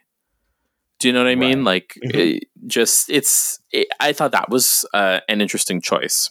[1.00, 1.64] Do you know what i mean?
[1.64, 2.14] Like Mhm.
[2.14, 6.30] it just it's it, i thought that was uh, an interesting choice.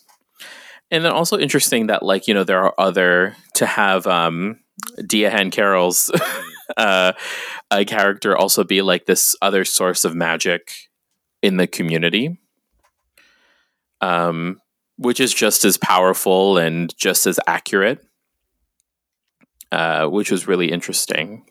[0.92, 4.60] And then also interesting that like you know there are other to have um
[5.00, 6.10] Diahann Carroll's
[6.78, 7.14] uh,
[7.72, 10.72] a character also be like this other source of magic
[11.42, 12.40] in the community,
[14.02, 14.60] um,
[14.98, 18.04] which is just as powerful and just as accurate,
[19.74, 21.46] uh, which was really interesting.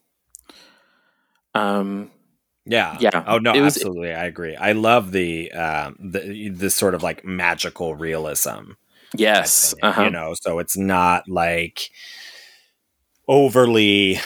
[1.55, 2.11] Um,
[2.65, 2.97] Yeah.
[3.01, 4.15] Yeah, Oh no, was- absolutely.
[4.15, 4.57] I agree.
[4.57, 8.73] I love the um the this sort of like magical realism.
[9.17, 10.05] yes, uh-huh.
[10.05, 11.91] You know, so it's not like
[13.29, 14.19] overly,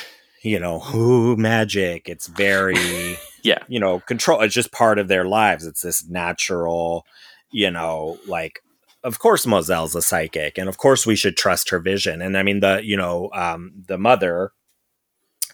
[0.42, 2.09] you know, ooh, magic.
[2.09, 3.59] It's very Yeah.
[3.68, 5.64] you know, control it's just part of their lives.
[5.66, 7.05] It's this natural,
[7.51, 8.61] you know, like
[9.07, 12.21] of course Mozelle's a psychic and of course we should trust her vision.
[12.21, 14.53] And I mean the, you know, um the mother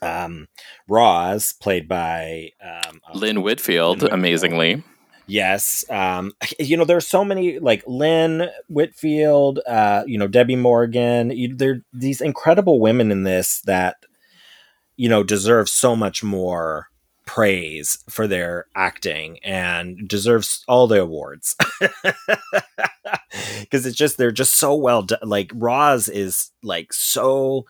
[0.01, 0.49] um
[0.89, 4.83] Roz played by um uh, Lynn Whitfield, Lynn amazingly.
[5.27, 5.85] Yes.
[5.89, 11.31] Um, you know, there's so many like Lynn Whitfield, uh, you know, Debbie Morgan.
[11.31, 13.97] You, there these incredible women in this that,
[14.97, 16.89] you know, deserve so much more
[17.33, 21.57] praise for their acting and deserves all the awards.
[23.71, 25.19] Cause it's just they're just so well done.
[25.23, 27.65] Like Roz is like so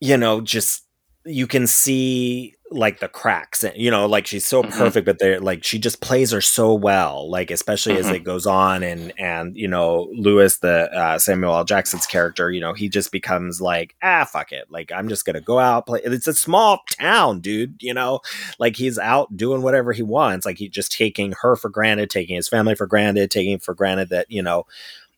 [0.00, 0.86] you know, just
[1.26, 4.70] you can see like the cracks and you know like she's so Mhm.
[4.72, 8.14] perfect but they're like she just plays her so well like especially as Mhm.
[8.14, 12.60] it goes on and and you know lewis the uh, samuel l jackson's character you
[12.60, 16.00] know he just becomes like ah fuck it like i'm just gonna go out play
[16.04, 18.20] it's a small town dude you know
[18.58, 22.36] like he's out doing whatever he wants like he's just taking her for granted taking
[22.36, 24.66] his family for granted taking for granted that you know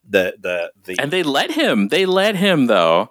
[0.07, 1.87] the the the And they let him.
[1.87, 3.09] They let him though.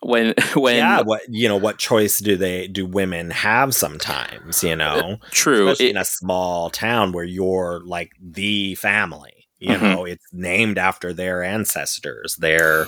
[0.00, 4.76] When when yeah what you know what choice do they do women have sometimes you
[4.76, 5.68] know true.
[5.68, 9.80] especially it- in a small town where you're like the family you Mhm.
[9.82, 12.86] know it's named after their ancestors their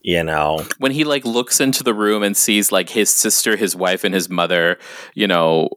[0.00, 3.74] you know when he like looks into the room and sees like his sister, his
[3.74, 4.78] wife, and his mother,
[5.14, 5.68] you know,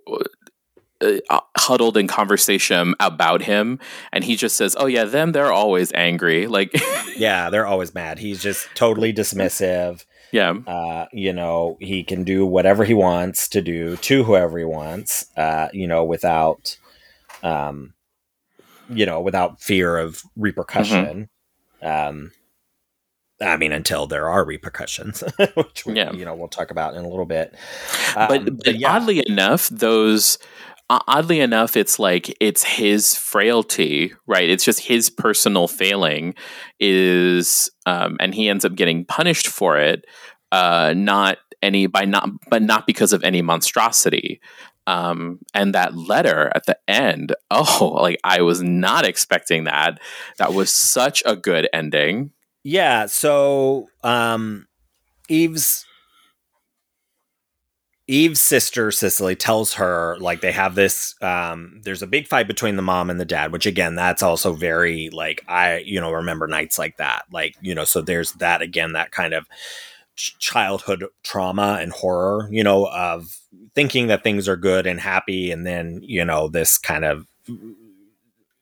[1.01, 3.79] uh, huddled in conversation about him,
[4.13, 6.71] and he just says, "Oh yeah, them, they're always angry." Like,
[7.17, 12.45] yeah they're always mad he's just totally dismissive yeah, uh you know he can do
[12.45, 16.77] whatever he wants to do to whoever he wants uh you know without
[17.43, 17.93] um
[18.89, 21.29] you know without fear of repercussion
[21.81, 22.31] um
[23.41, 25.21] I mean, until there are repercussions,
[25.55, 26.13] which we, Yeah.
[26.13, 27.53] you know we'll talk about in a little bit.
[28.15, 28.95] but, Um, but yeah.
[28.95, 30.37] oddly enough, those.
[30.89, 34.47] Oddly enough, it's like it's his frailty, right?
[34.47, 36.35] It's just his personal failing,
[36.79, 40.05] is, um, and he ends up getting punished for it,
[40.51, 44.39] uh, not any by not, but not because of any monstrosity.
[44.87, 49.99] Um, and that letter at the end, oh, like I was not expecting that.
[50.37, 52.31] That was such a good ending.
[52.63, 54.67] Yeah, so um
[55.29, 55.85] Eve's
[58.07, 62.75] Eve's sister Cicely tells her like they have this um there's a big fight between
[62.75, 66.47] the mom and the dad, which again that's also very like I you know remember
[66.47, 67.25] nights like that.
[67.31, 69.47] Like, you know, so there's that again that kind of
[70.15, 73.39] ch- childhood trauma and horror, you know, of
[73.73, 77.25] thinking that things are good and happy and then, you know, this kind of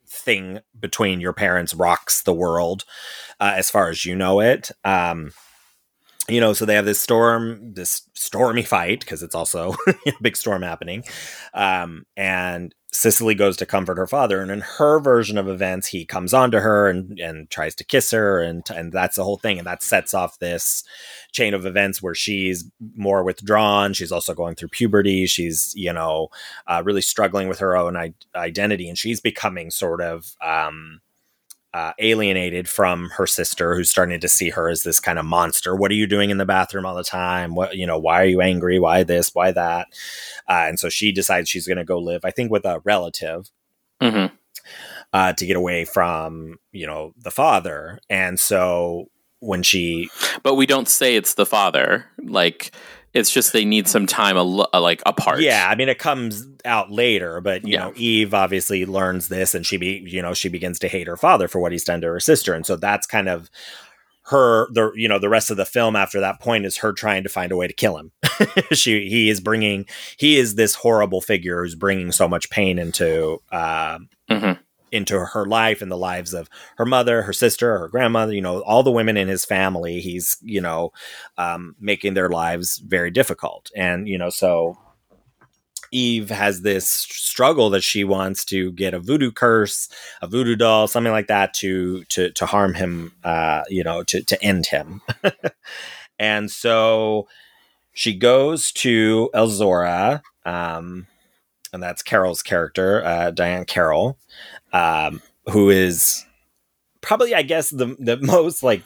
[0.08, 2.86] thing between your parents rocks the world
[3.40, 4.72] uh, as far as you know it.
[4.84, 5.32] Um,
[6.30, 10.38] you know, so they have this storm, this stormy fight because it's also a big
[10.38, 11.04] storm happening.
[11.54, 16.06] Um, and Cicely goes to comfort her father, and in her version of events, he
[16.06, 19.58] comes onto her and and tries to kiss her, and and that's the whole thing,
[19.58, 20.84] and that sets off this
[21.32, 23.94] chain of events where she's more withdrawn.
[23.94, 25.26] She's also going through puberty.
[25.26, 26.28] She's you know
[26.68, 31.02] uh, really struggling with her own I- identity, and she's becoming sort of um,
[31.74, 35.76] uh, alienated from her sister, who's starting to see her as this kind of monster.
[35.76, 37.56] What are you doing in the bathroom all the time?
[37.56, 37.98] What you know?
[37.98, 38.80] Why are you angry?
[38.80, 39.34] Why this?
[39.34, 39.88] Why that?
[40.48, 43.50] Uh, and so she decides she's going to go live, I think, with a relative.
[44.02, 44.36] Mm-hmm.
[45.14, 49.10] Uh, to get away from you know the father and so
[49.40, 50.10] when she
[50.42, 52.72] but we don't say it's the father like
[53.14, 56.48] it's just they need some time al- uh, like apart yeah i mean it comes
[56.66, 57.86] out later but you Yeah.
[57.86, 61.18] know eve obviously learns this and she be you know she begins to hate her
[61.18, 63.50] father for what he's done to her sister and so that's kind of
[64.28, 67.24] her the you know the rest of the film after that point is her trying
[67.24, 68.12] to find a way to kill him
[68.72, 69.86] she he is bringing
[70.18, 74.00] he is this horrible figure who's bringing so much pain into uh,
[74.32, 74.58] Mhm.
[74.94, 78.62] Into her life and the lives of her mother her sister her grandmother you know
[78.62, 80.92] all the women in his family he's you know
[81.38, 84.78] um, making their lives very difficult and you know so
[85.94, 89.88] Eve has this struggle that she wants to get a voodoo curse,
[90.24, 94.24] a voodoo doll, something like that to to to harm him, uh, you know, to
[94.24, 95.02] to end him.
[96.20, 97.28] and so
[97.94, 101.06] she goes to Elzora, um,
[101.74, 104.18] and that's Carroll's character, uh, Diahann Carroll,
[104.72, 105.22] um,
[105.52, 106.26] who is
[107.02, 108.84] probably, I guess, the the most like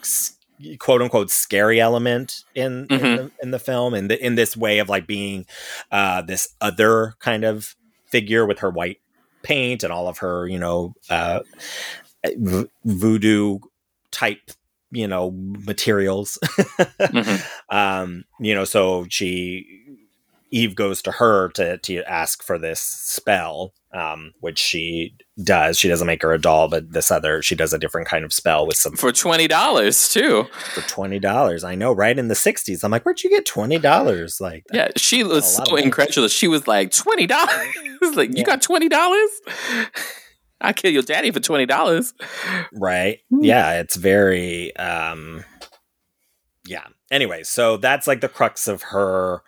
[0.80, 3.16] quote unquote scary element in in, Mhm.
[3.16, 5.46] the, in the film, in in this way of like being
[5.92, 7.76] uh, this other kind of
[8.06, 8.98] figure with her white
[9.42, 11.40] paint and all of her, you know, uh,
[12.24, 13.58] v- voodoo
[14.10, 14.50] type,
[14.90, 16.38] you know, materials.
[16.98, 17.46] Mhm.
[17.70, 19.87] um, you know, so she
[20.50, 25.78] Eve goes to her to to ask for this spell, um, which she does.
[25.78, 28.32] She doesn't make her a doll, but this other she does a different kind of
[28.32, 30.46] spell with some for twenty dollars too.
[30.74, 31.64] for twenty dollars.
[31.64, 32.82] I know, right in the '60s.
[32.82, 34.40] I'm like, where'd you get twenty dollars?
[34.40, 36.32] Like, Yeah, she was so incredulous.
[36.32, 37.68] She was like twenty dollars.
[38.14, 38.38] like Yeah.
[38.38, 39.30] you got twenty dollars?
[40.60, 42.14] I kill your daddy for twenty dollars.
[42.72, 43.44] right Hmm.
[43.44, 45.44] yeah it's very um
[46.66, 49.42] yeah anyway so that's like the crux of her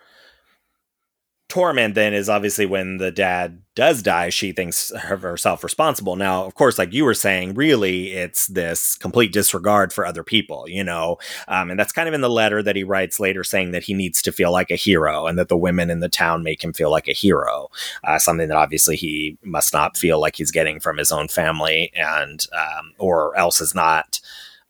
[1.51, 6.17] torment then is obviously when the dad does die she thinks her- herself responsible.
[6.17, 10.65] Now of course like you were saying really it's this complete disregard for other people
[10.69, 11.19] you know?
[11.49, 13.93] Um, and that's kind of in the letter that he writes later saying that he
[13.95, 16.73] needs to feel like a hero and that the women in the town make him
[16.73, 17.69] feel like a hero
[18.05, 21.93] uh, something that obviously he must not feel like he's getting from his own family
[21.95, 24.21] and um, or else is not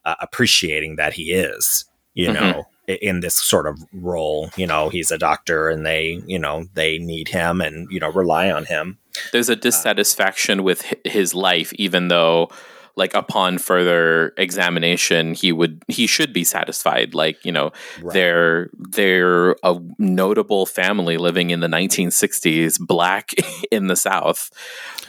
[0.05, 2.35] uh, appreciating that he is you Mhm.
[2.35, 2.67] know
[3.01, 6.99] in this sort of role you know he's a doctor and they you know they
[6.99, 8.99] need him and you know rely on him
[9.33, 12.49] There's a dissatisfaction with his life, even though,
[12.97, 17.13] like upon further examination, he would he should be satisfied.
[17.15, 18.13] Like you know, Right.
[18.15, 23.35] they're they're a notable family living in the 1960s, black
[23.73, 24.51] in the South.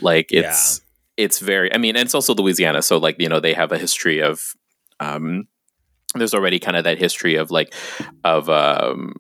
[0.01, 0.82] Like it's
[1.17, 1.71] it's very.
[1.73, 4.55] I mean, and it's also Louisiana, so like you know they have a history of.
[4.99, 5.47] Um,
[6.16, 7.74] there's already kind of that history of like
[8.24, 9.16] of um,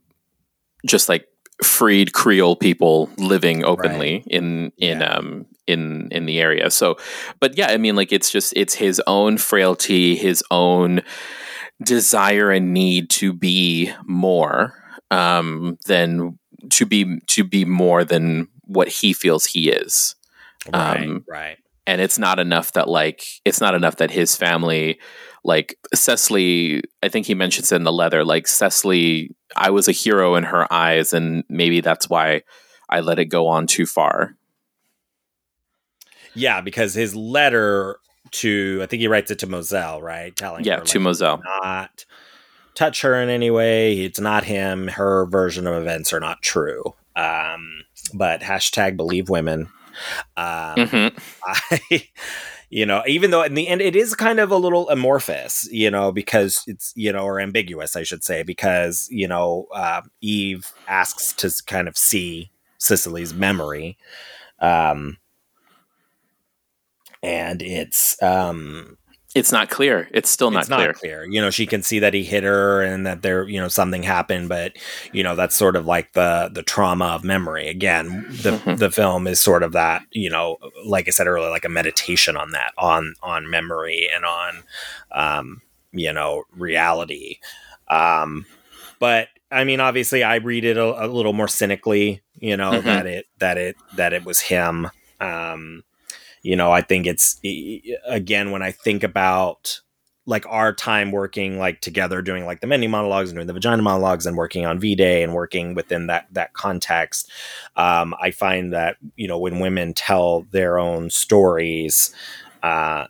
[0.85, 1.27] just like
[1.63, 5.15] freed Creole people living openly in in Yeah.
[5.17, 6.69] um in in the area.
[6.71, 6.97] So,
[7.39, 11.01] but yeah, I mean, like it's just it's his own frailty, his own
[11.83, 14.73] desire and need to be more
[15.11, 16.37] um than
[16.69, 20.15] to be to be more than what he feels he is
[20.71, 24.99] right Um, right and it's not enough that like it's not enough that his family
[25.43, 29.91] like Cicely I think he mentions it in the letter like Cicely I was a
[29.91, 32.43] hero in her eyes and maybe that's why
[32.89, 34.35] I let it go on too far.
[36.35, 37.97] yeah because his letter
[38.31, 40.35] to i think he writes it to moselle right?
[40.35, 41.41] Telling Yeah, her to like, Moselle.
[41.63, 42.05] not
[42.75, 43.99] touch her in any way.
[43.99, 44.87] It's not him.
[44.87, 46.83] Her version of events are not true.
[47.17, 49.67] Um but hashtag believe women
[50.37, 51.11] um Mhm.
[51.43, 52.07] I,
[52.69, 55.91] you know, even though in the end it is kind of a little amorphous, you
[55.91, 60.71] know, because it's, you know, or ambiguous, I should say, because, you know, uh, Eve
[60.87, 63.97] asks to kind of see Cicely's memory.
[64.59, 65.17] Um,
[67.23, 68.97] and it's, um,
[69.33, 70.09] It's not clear.
[70.11, 70.87] It's still not it's clear.
[70.87, 71.25] not clear.
[71.25, 74.03] You know, she can see that he hit her and that there, you know, something
[74.03, 74.73] happened, but
[75.13, 77.67] you know, that's sort of like the the trauma of memory.
[77.69, 78.77] Again, the Mhm.
[78.77, 82.35] the film is sort of that, you know, like I said earlier, like a meditation
[82.35, 84.63] on that, on on memory and on
[85.13, 85.61] um,
[85.93, 87.37] you know, reality.
[87.87, 88.45] Um
[88.99, 92.83] but I mean, obviously I read it a, a little more cynically, you know, Mhm.
[92.83, 94.89] that it that it that it was him.
[95.21, 95.83] Um
[96.41, 97.39] you know i think it's
[98.05, 99.81] again when i think about
[100.27, 103.81] like our time working like together doing like the many monologues and doing the vagina
[103.81, 107.29] monologues and working on v-day and working within that that context
[107.75, 112.13] um, i find that you know when women tell their own stories
[112.63, 113.07] uh,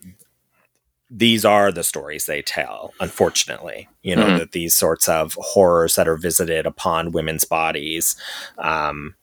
[1.10, 4.38] these are the stories they tell unfortunately you know Mhm.
[4.38, 8.16] that these sorts of horrors that are visited upon women's bodies
[8.58, 9.16] um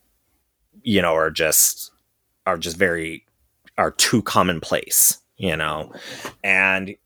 [0.82, 1.90] you know are just
[2.46, 3.24] are just very
[3.78, 5.92] are too commonplace you know?
[6.44, 6.96] And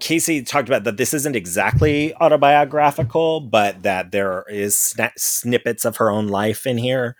[0.00, 5.96] Kasi talked about that this isn't exactly autobiographical but that there is sna- snippets of
[5.96, 7.16] her own life in here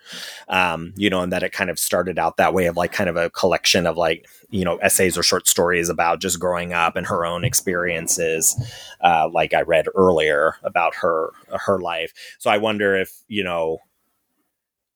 [0.48, 3.10] um you know and that it kind of started out that way of like kind
[3.10, 6.94] of a collection of like you know essays or short stories about just growing up
[6.94, 8.54] and her own experiences
[9.00, 12.12] uh, like i read earlier about her her life.
[12.38, 13.78] So i wonder if you know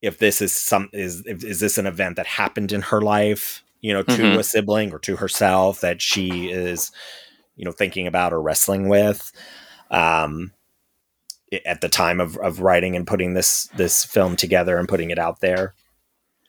[0.03, 3.93] if this is some is is this an event that happened in her life you
[3.93, 4.39] know to Mhm.
[4.39, 6.91] a sibling or to herself that she is
[7.57, 9.33] you know thinking about or wrestling with
[9.91, 10.53] um
[11.67, 15.19] at the time of, of writing and putting this this film together and putting it
[15.19, 15.75] out there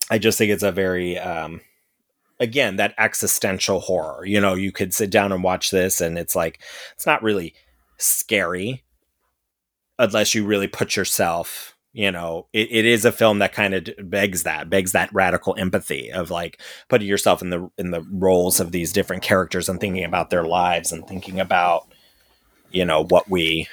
[0.10, 1.60] i just think it's a very um
[2.40, 6.36] again that existential horror you know you could sit down and watch this and it's
[6.36, 6.60] like
[6.94, 7.54] it's not really
[7.98, 8.84] scary
[10.00, 13.88] unless you really put yourself you know it, it is a film that kind of
[14.10, 18.60] begs that begs that radical empathy of like putting yourself in the in the roles
[18.60, 21.88] of these different characters and thinking about their lives and thinking about
[22.72, 23.68] you know what we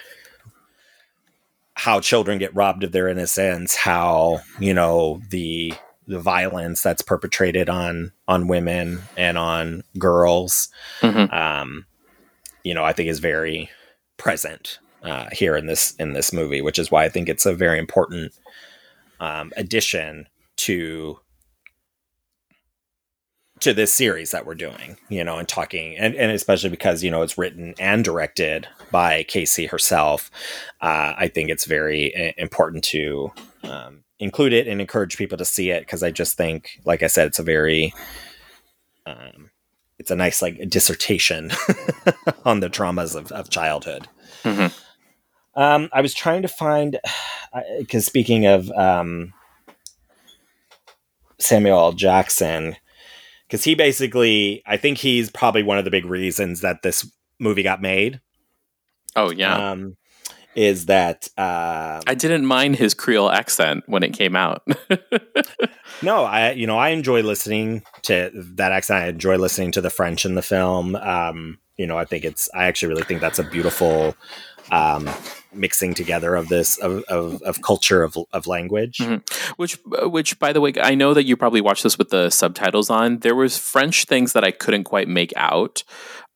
[1.74, 5.72] how children get robbed of their innocence how you know the
[6.06, 10.68] the violence that's perpetrated on on women and on girls
[11.00, 11.32] Mhm.
[11.32, 11.86] um
[12.64, 13.70] you know i think is very
[14.18, 17.54] present uh here in this in this movie which is why i think it's a
[17.54, 18.32] very important
[19.20, 20.26] um addition
[20.56, 21.18] to
[23.60, 27.10] to this series that we're doing you know and talking and, and especially because you
[27.10, 30.30] know it's written and directed by Kasi herself
[30.80, 33.30] uh, i think it's very uh, important to
[33.64, 37.06] um, include it and encourage people to see it because i just think like i
[37.06, 37.92] said it's a very
[39.06, 39.50] um,
[39.98, 41.50] it's a nice like dissertation
[42.44, 44.08] on the traumas of, of childhood
[44.42, 44.72] Mhm.
[45.54, 46.98] Um, i was trying to find
[47.78, 49.32] because speaking of um,
[51.38, 51.92] samuel L.
[51.92, 52.76] jackson
[53.46, 57.62] because he basically i think he's probably one of the big reasons that this movie
[57.62, 58.20] got made
[59.16, 59.72] Oh yeah.
[59.72, 59.96] um,
[60.54, 64.66] is that uh, I didn't mind his Creole accent when it came out.
[66.02, 69.90] no i you know i enjoy listening to that accent i enjoy listening to the
[69.90, 73.38] french in the film um, you know i think it's i actually really think that's
[73.38, 74.14] a beautiful
[74.70, 75.08] um,
[75.52, 79.22] mixing together of this of, of, of culture of, of language Mhm.
[79.56, 82.88] which, which, by the way, I know that you probably watched this with the subtitles
[82.90, 83.18] on.
[83.18, 85.82] There was French things that I couldn't quite make out.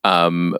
[0.02, 0.56] Um,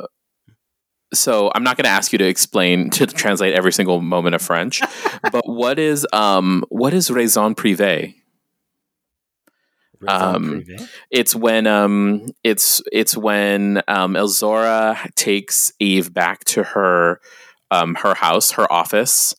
[1.13, 4.43] so I'm not going to ask you to explain to translate every single moment of
[4.43, 4.81] French.
[5.33, 8.15] but what is um, what is raison privée?
[10.07, 10.63] Um.
[11.11, 17.21] It's when um, it's it's when um, Elzora takes Eve back to her
[17.71, 19.35] um, her house, her office,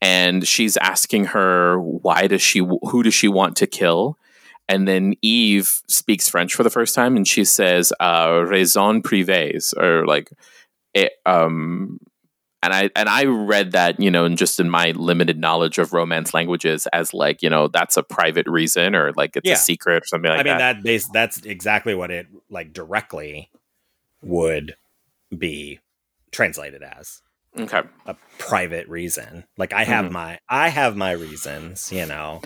[0.00, 4.16] and she's asking her why does she who does she want to kill,
[4.68, 9.76] and then Eve speaks French for the first time, and she says uh, "raison privées"
[9.76, 10.30] or like
[10.94, 11.98] it, um.
[12.60, 15.92] And I and I read that you know, and just in my limited knowledge of
[15.92, 19.54] Romance languages, as like you know, that's a private reason or like it's Yeah.
[19.54, 20.48] a secret or something like that.
[20.48, 20.72] I mean that.
[20.78, 23.48] that base that's exactly what it like directly
[24.22, 24.74] would
[25.38, 25.78] be
[26.32, 27.22] translated as
[27.58, 27.82] Okay.
[28.06, 29.44] a private reason.
[29.56, 30.12] Like I have Mhm.
[30.12, 32.40] my I have my reasons, you know.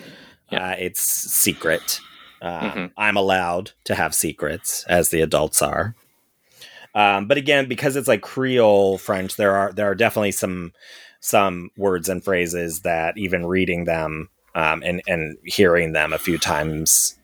[0.51, 0.71] Yeah.
[0.71, 2.01] Uh, it's secret.
[2.41, 2.93] Um, Mhm.
[2.97, 5.95] I'm allowed to have secrets as the adults are.
[6.95, 10.73] Um, but again, because it's like Creole French, there are there are definitely some
[11.21, 16.37] some words and phrases that even reading them um, and and hearing them a few
[16.39, 17.19] times,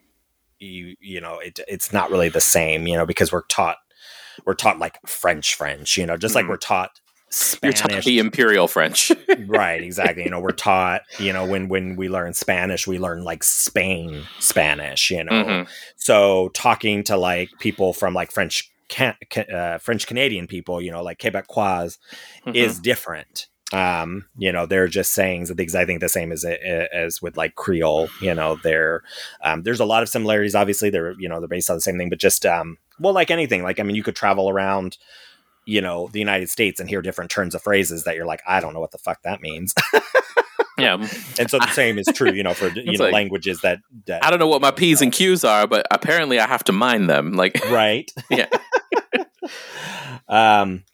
[0.59, 3.77] you you know it, it's not really the same, you know, because we're taught
[4.47, 6.51] we're taught like French French, you know, just like Mhm.
[6.51, 7.01] we're taught
[7.63, 7.81] You're Spanish.
[7.81, 9.13] taught the imperial French.
[9.47, 10.25] right, exactly.
[10.25, 14.25] You know, we're taught, you know, when when we learn Spanish, we learn like Spain
[14.39, 15.45] Spanish, you know.
[15.45, 15.69] Mhm.
[15.97, 19.15] So talking to like people from like French can,
[19.55, 21.99] uh, French Canadian people, you know, like Quebecois
[22.47, 22.55] Mhm.
[22.55, 23.47] is different.
[23.71, 25.75] Um, you know, they're just sayings and things.
[25.75, 28.09] I think the same as as with like Creole.
[28.23, 29.03] You know, there
[29.45, 30.55] um, there's a lot of similarities.
[30.55, 33.31] Obviously, they're you know they're based on the same thing, but just um, well, like
[33.31, 33.63] anything.
[33.63, 34.97] Like I mean, you could travel around,
[35.69, 38.61] you know, the United States and hear different turns of phrases that you're like, I
[38.61, 39.75] don't know what the fuck that means.
[40.79, 40.95] yeah.
[41.39, 44.25] and so the same is true, you know, for you know like- languages that, that
[44.25, 47.11] I don't know what my P's and Q's are, but apparently I have to mind
[47.11, 47.35] them.
[47.35, 48.11] Like, right.
[48.31, 48.47] yeah.
[50.27, 50.85] um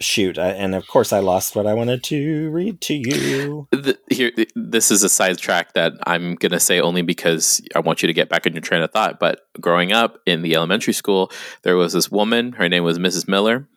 [0.00, 3.68] shoot, and of course I lost what I wanted to read to you.
[3.72, 8.06] The, here, this is a sidetrack that I'm gonna say only because I want you
[8.06, 9.18] to get back in your train of thought.
[9.18, 11.30] But growing up in the elementary school,
[11.62, 12.52] there was this woman.
[12.52, 13.28] Her name was Mrs.
[13.28, 13.68] Miller,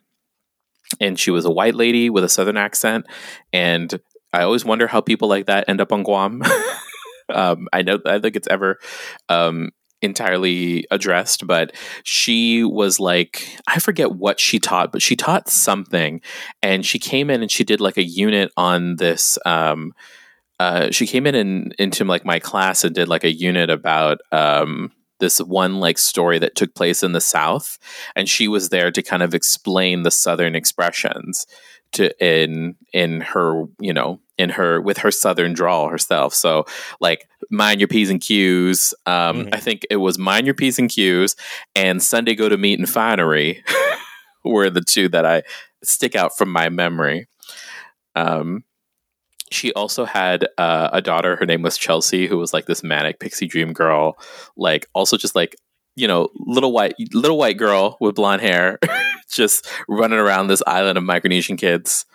[0.99, 3.05] and she was a white lady with a southern accent.
[3.53, 3.99] And
[4.33, 6.41] I always wonder how people like that end up on Guam.
[7.33, 8.79] um, I know I think it's ever
[9.29, 9.69] um,
[10.01, 16.21] entirely addressed, but she was like, I forget what she taught, but she taught something.
[16.61, 19.37] And she came in and she did like a unit on this.
[19.45, 19.93] Um,
[20.59, 24.19] uh, she came in and into like my class and did like a unit about
[24.31, 27.77] um, this one like story that took place in the South,
[28.15, 31.45] and she was there to kind of explain the Southern expressions
[31.93, 36.33] to in in her you know in her with her southern drawl herself.
[36.33, 36.65] So
[36.99, 38.93] like mind your p's and q's.
[39.05, 39.49] Um mm-hmm.
[39.53, 41.35] i think it was mind your p's and q's
[41.75, 43.63] and sunday go to meet and finery
[44.43, 45.43] were the two that i
[45.83, 47.27] stick out from my memory.
[48.15, 48.63] Um
[49.51, 51.35] she also had uh, a daughter.
[51.35, 54.17] Her name was chelsea who was like this manic pixie dream girl.
[54.55, 55.55] Like also just like
[55.99, 58.79] you know, little white little white girl with blonde hair,
[59.29, 62.05] just running around this island of Micronesian kids.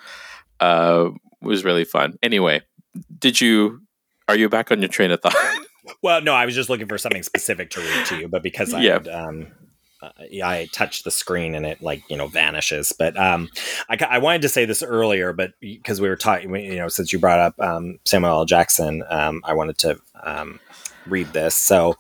[0.61, 1.11] Uh,
[1.43, 2.19] was really fun.
[2.23, 2.63] Anyway,
[3.19, 3.83] did you
[4.29, 5.37] are you back on your train of thought?
[6.03, 8.73] well, no, I was just looking for something specific to read to you, but because
[8.73, 8.93] I yeah.
[8.95, 9.49] had, um,
[10.03, 10.11] uh,
[10.43, 12.95] I touched the screen and it like you know vanishes.
[12.99, 13.51] But um,
[13.91, 17.13] I, I wanted to say this earlier, but because we were talking, you know, since
[17.13, 18.45] you brought up um, Samuel L.
[18.47, 20.59] Jackson, um, I wanted to um,
[21.07, 21.55] read this.
[21.55, 21.99] So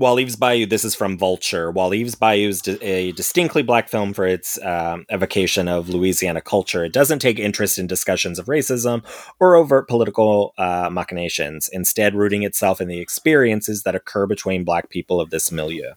[0.00, 1.70] while Eve's Bayou, this is from Vulture.
[1.70, 6.82] While Eve's Bayou is a distinctly black film for its um, evocation of Louisiana culture,
[6.82, 9.04] it doesn't take interest in discussions of racism
[9.40, 14.88] or overt political uh, machinations, instead, rooting itself in the experiences that occur between black
[14.88, 15.92] people of this milieu.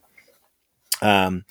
[1.02, 1.46] Um,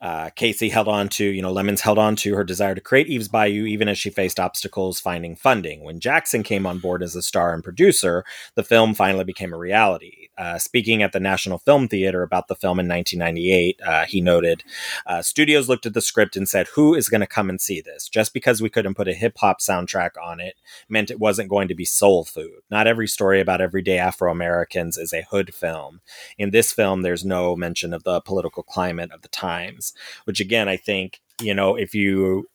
[0.00, 3.06] uh, Kasi held on to, you know, Lemmons held on to her desire to create
[3.06, 5.84] Eve's Bayou even as she faced obstacles finding funding.
[5.84, 8.24] When Jackson came on board as a star and producer,
[8.56, 10.23] the film finally became a reality.
[10.36, 14.64] Uh, speaking at the National Film Theater about the film in 1998, uh, he noted
[15.06, 17.80] uh, Studios looked at the script and said, Who is going to come and see
[17.80, 18.08] this?
[18.08, 20.56] Just because we couldn't put a hip hop soundtrack on it
[20.88, 22.60] meant it wasn't going to be soul food.
[22.70, 26.00] Not every story about everyday Afro Americans is a hood film.
[26.38, 30.68] In this film, there's no mention of the political climate of the times, which again,
[30.68, 32.48] I think, you know, if you,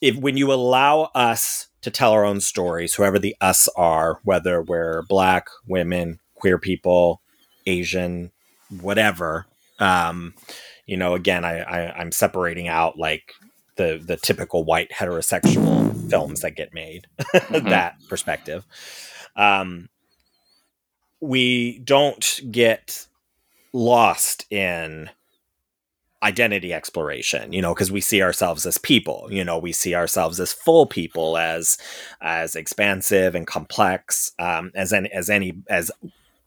[0.00, 4.62] if when you allow us to tell our own stories, whoever the us are, whether
[4.62, 7.22] we're black, women, queer people,
[7.66, 8.32] Asian,
[8.80, 9.46] whatever.
[9.78, 10.34] Um,
[10.86, 13.32] you know, again, I, I I'm separating out like
[13.76, 17.06] the the typical white heterosexual films that get made.
[17.32, 17.68] Mm-hmm.
[17.68, 18.64] that perspective.
[19.36, 19.88] Um,
[21.20, 23.06] we don't get
[23.72, 25.10] lost in
[26.22, 30.38] identity exploration you know because we see ourselves as people you know we see ourselves
[30.38, 31.78] as full people as
[32.20, 35.90] as expansive and complex um as any as any as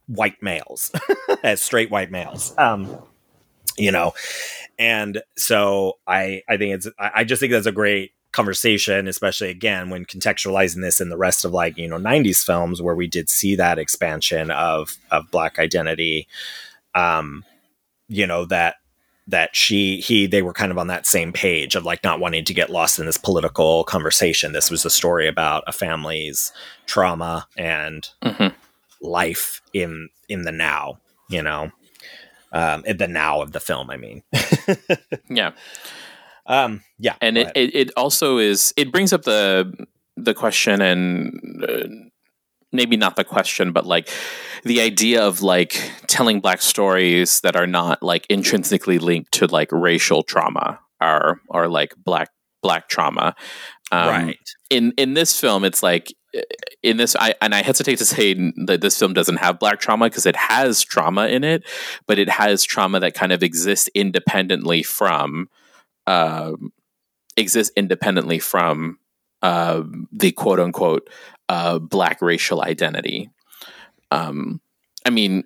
[0.07, 0.91] white males,
[1.43, 2.53] as straight white males.
[2.57, 2.97] Um,
[3.77, 4.13] you know,
[4.79, 9.89] and so I I think it's I, just think that's a great conversation, especially again
[9.89, 13.29] when contextualizing this in the rest of like you know '90s films where we did
[13.29, 16.27] see that expansion of of black identity.
[16.93, 17.43] Um,
[18.07, 18.75] you know that
[19.27, 22.45] that she he they were kind of on that same page of like not wanting
[22.45, 26.53] to get lost in this political conversation this was a story about a family's
[26.85, 28.55] trauma and mm-hmm
[29.05, 30.99] life in in the now
[31.29, 31.71] you know?
[32.51, 34.23] Um in the now of the film i mean.
[35.29, 35.51] Yeah.
[36.45, 39.73] Um yeah and it, it, it also is it brings up the
[40.15, 41.87] the question and uh,
[42.71, 44.09] maybe not the question but like
[44.63, 49.71] the idea of like telling black stories that are not like intrinsically linked to like
[49.71, 52.29] racial trauma or or like black
[52.61, 53.35] black trauma.
[53.91, 54.49] Um, right.
[54.71, 56.11] in in this film it's like
[56.83, 58.33] in this I and I hesitate to say
[58.65, 61.63] that this film doesn't have black trauma because it has trauma in it,
[62.07, 65.49] but it has trauma that kind of exists independently from
[66.07, 66.53] uh,
[67.37, 68.99] exists independently from
[69.41, 71.09] uh, the quote unquote
[71.49, 73.29] uh, black racial identity.
[74.11, 74.61] Um,
[75.05, 75.43] I mean,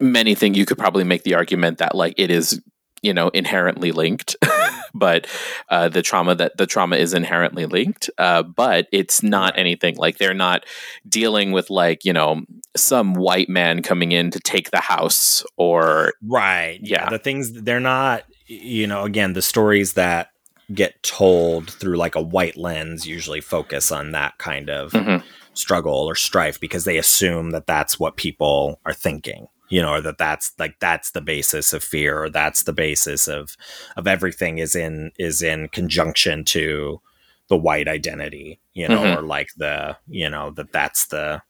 [0.00, 2.60] many things you could probably make the argument that like it is
[3.02, 4.36] you know inherently linked
[4.94, 5.26] but
[5.68, 10.18] uh, the trauma that the trauma is inherently linked uh, but it's not anything like
[10.18, 10.64] they're not
[11.08, 12.42] dealing with like you know
[12.76, 16.78] some white man coming in to take the house or right.
[16.82, 17.10] Yeah, yeah.
[17.10, 20.30] the things they're not you know again the stories that
[20.72, 25.26] get told through like a white lens usually focus on that kind of mm-hmm.
[25.54, 30.00] struggle or strife because they assume that that's what people are thinking you know, or
[30.02, 33.56] that that's like that's the basis of fear, or that's the basis of
[33.96, 37.00] of everything is in is in conjunction to
[37.48, 39.18] the white identity, you know, mm-hmm.
[39.18, 41.40] or like the you know that that's the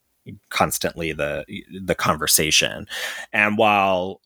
[0.51, 1.45] constantly the
[1.85, 2.87] the conversation,
[3.33, 4.21] and while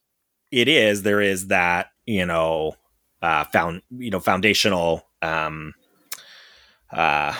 [0.53, 2.77] it is there is that you know
[3.23, 5.73] uh, found you know foundational um,
[6.93, 7.33] uh,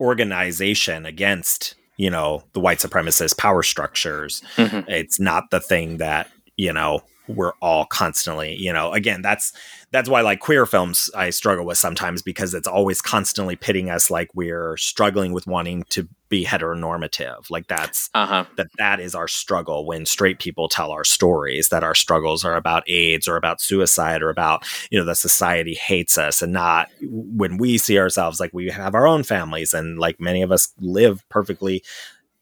[0.00, 4.42] organization against you know the white supremacist power structures.
[4.56, 4.90] Mm-hmm.
[4.90, 7.02] It's not the thing that you know
[7.34, 9.52] we're all constantly you know again that's
[9.90, 14.10] that's why like queer films i struggle with sometimes because it's always constantly pitting us
[14.10, 18.46] like we're struggling with wanting to be heteronormative like that's uh-huh.
[18.56, 22.56] that that is our struggle when straight people tell our stories that our struggles are
[22.56, 26.88] about aids or about suicide or about you know the society hates us and not
[27.02, 30.72] when we see ourselves like we have our own families and like many of us
[30.80, 31.82] live perfectly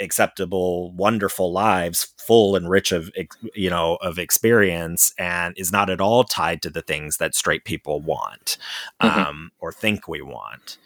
[0.01, 3.11] acceptable wonderful lives full and rich of
[3.55, 7.65] you know of experience and is not at all tied to the things that straight
[7.65, 8.57] people want
[9.03, 9.21] mm-hmm.
[9.21, 10.79] um, or think we want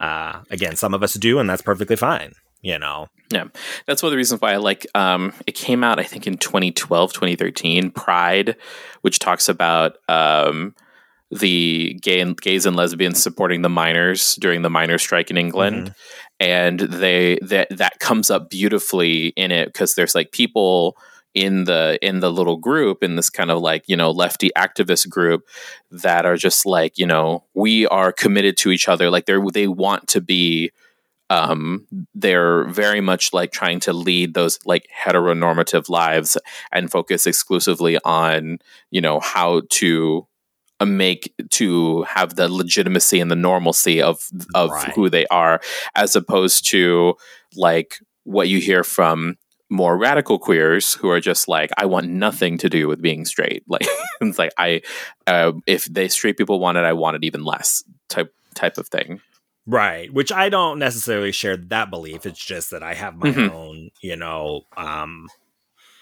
[0.00, 3.44] uh, again some of us do and that's perfectly fine you know yeah
[3.86, 6.36] that's one of the reasons why i like um, it came out i think in
[6.36, 8.56] 2012 2013 pride
[9.02, 10.74] which talks about um,
[11.30, 15.76] the gay and gays and lesbians supporting the miners during the miners strike in England.
[15.76, 15.92] Mm-hmm.
[16.40, 20.96] And they that that comes up beautifully in it because there's like people
[21.34, 25.08] in the in the little group in this kind of like you know lefty activist
[25.08, 25.46] group
[25.90, 29.10] that are just like you know we are committed to each other.
[29.10, 30.70] Like they're they want to be
[31.30, 36.38] um, they're very much like trying to lead those like heteronormative lives
[36.72, 38.58] and focus exclusively on
[38.90, 40.26] you know how to
[40.86, 44.92] make to have the legitimacy and the normalcy of of right.
[44.92, 45.60] who they are
[45.94, 47.14] as opposed to
[47.56, 49.36] like what you hear from
[49.70, 53.62] more radical queers who are just like i want nothing to do with being straight
[53.68, 53.86] like
[54.20, 54.80] it's like i
[55.26, 58.88] uh, if they straight people want it i want it even less type type of
[58.88, 59.20] thing
[59.66, 63.54] right which i don't necessarily share that belief it's just that i have my mm-hmm.
[63.54, 65.26] own you know um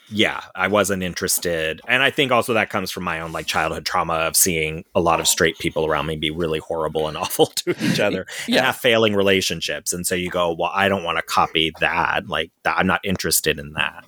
[0.09, 1.81] yeah, I wasn't interested.
[1.89, 5.01] And I think also that comes from my own like childhood trauma of seeing a
[5.01, 8.59] lot of straight people around me be really horrible and awful to each other yeah.
[8.59, 9.93] and have failing relationships.
[9.93, 12.29] And so you go, well, I don't want to copy that.
[12.29, 14.05] Like that, I'm not interested in that.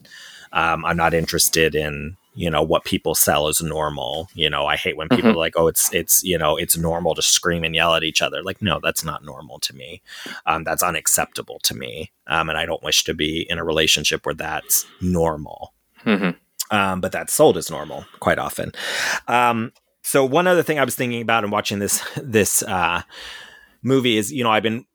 [0.52, 4.76] Um, I'm not interested in you know what people sell as normal you know i
[4.76, 5.30] hate when people mm-hmm.
[5.30, 8.22] are like oh it's it's you know it's normal to scream and yell at each
[8.22, 10.00] other like no that's not normal to me
[10.46, 14.24] um, that's unacceptable to me um, and i don't wish to be in a relationship
[14.24, 15.72] where that's normal
[16.08, 16.76] Mm-hmm.
[16.76, 18.72] Um, but that's sold as normal quite often.
[19.26, 19.72] Um,
[20.02, 23.02] so one other thing I was thinking about and watching this this uh,
[23.82, 24.86] movie is, you know, I've been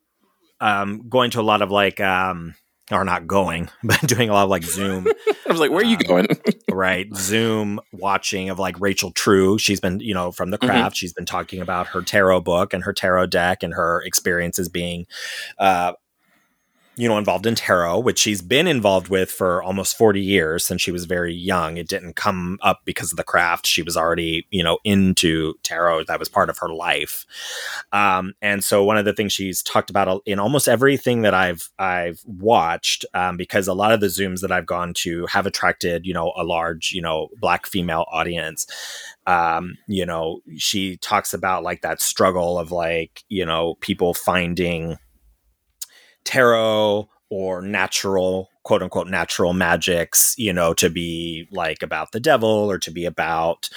[0.60, 2.54] um, going to a lot of like, um,
[2.90, 5.06] or not going, but doing a lot of like Zoom.
[5.46, 6.26] I was like, where are you um, going?
[6.70, 9.58] right, Zoom watching of like Rachel True.
[9.58, 10.68] She's been, you know, from the mm-hmm.
[10.68, 10.96] craft.
[10.96, 10.98] Mm-hmm.
[10.98, 15.06] She's been talking about her tarot book and her tarot deck and her experiences being
[15.58, 15.92] uh,
[16.96, 20.80] you know, involved in tarot, which she's been involved with for almost 40 years since
[20.80, 21.76] she was very young.
[21.76, 23.66] It didn't come up because of the craft.
[23.66, 26.04] She was already, you know, into tarot.
[26.04, 27.26] That was part of her life.
[27.92, 31.70] Um, and so one of the things she's talked about in almost everything that I've,
[31.78, 36.06] I've watched, um, because a lot of the Zooms that I've gone to have attracted,
[36.06, 38.66] you know, a large, you know, black female audience.
[39.26, 44.98] Um, you know, she talks about like that struggle of like, you know, people finding,
[46.24, 52.48] tarot or natural quote unquote natural magics you know to be like about the devil
[52.48, 53.68] or to be about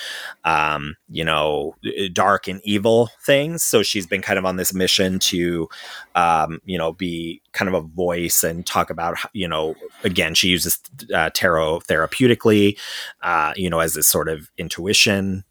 [0.45, 1.75] um you know
[2.13, 3.63] dark and evil things.
[3.63, 5.67] So she's been kind of on this mission to
[6.15, 10.49] um you know be kind of a voice and talk about you know again she
[10.49, 10.79] uses
[11.13, 12.77] uh, tarot therapeutically
[13.23, 15.43] uh you know as this sort of intuition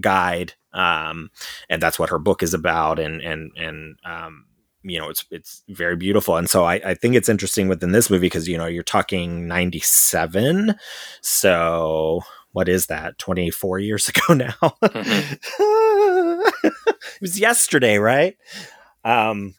[0.00, 1.30] guide um
[1.68, 4.44] and that's what her book is about and and and um
[4.82, 6.36] you know it's it's very beautiful.
[6.36, 9.46] And so I, I think it's interesting within this movie because you know you're talking
[9.48, 10.74] 97
[11.20, 12.22] so
[12.52, 13.18] what is that?
[13.18, 14.54] 24 years ago now?
[14.82, 16.48] Mm-hmm.
[16.64, 18.36] it was yesterday right?
[19.04, 19.54] Um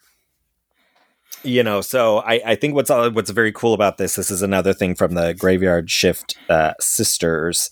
[1.43, 4.73] you know so i i think what's what's very cool about this this is another
[4.73, 7.69] thing from the graveyard shift uh, sisters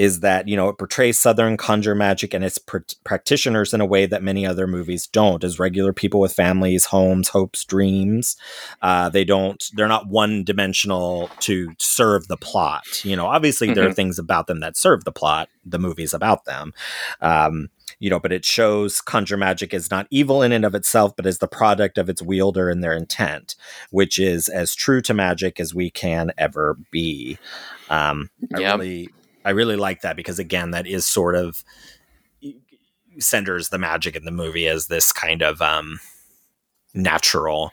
[0.00, 3.86] is that you know it portrays southern conjure magic and its pr- practitioners in a
[3.86, 8.34] way that many other movies don't as regular people with families homes hopes dreams
[8.80, 13.74] uh, they don't they're not one dimensional to serve the plot you know obviously mm-hmm.
[13.74, 13.96] there are mm-hmm.
[13.96, 16.72] things about them that serve the plot the movie's about them
[17.20, 17.68] um,
[17.98, 21.26] you know, but it shows conjure magic is not evil in and of itself, but
[21.26, 23.56] is the product of its wielder and their intent,
[23.90, 27.36] which is as true to magic as we can ever be.
[27.90, 29.10] Um, I really
[29.44, 31.64] I really like that because again, that is sort of
[33.18, 36.00] centers the magic in the movie as this kind of um,
[36.94, 37.72] natural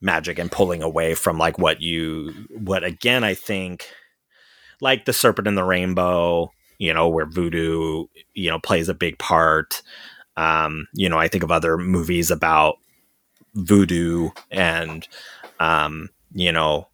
[0.00, 3.88] magic and pulling away from like what you what again I think
[4.80, 9.18] like the serpent and the rainbow you know where voodoo you know plays a big
[9.18, 9.82] part
[10.36, 12.76] um you know I think of other movies about
[13.54, 15.06] voodoo and
[15.58, 16.86] um you know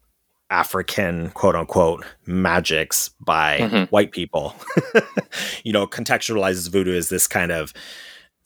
[0.55, 3.83] African quote unquote magics by mm-hmm.
[3.85, 4.55] white people.
[5.65, 7.73] you know, contextualizes voodoo as this kind of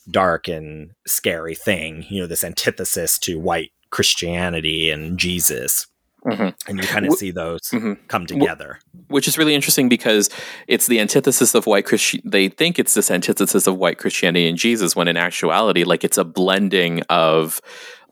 [0.09, 5.85] dark and scary thing, you know, this antithesis to white Christianity and Jesus.
[6.25, 6.49] Mm-hmm.
[6.67, 7.93] And you kind of see those mm-hmm.
[8.07, 10.29] come together, which is really interesting because
[10.67, 12.21] it's the antithesis of white Christian.
[12.25, 16.17] They think it's this antithesis of white Christianity and Jesus, when in actuality, like it's
[16.17, 17.61] a blending of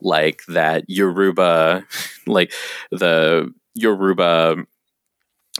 [0.00, 1.84] like that Yoruba,
[2.26, 2.52] like
[2.90, 4.56] the Yoruba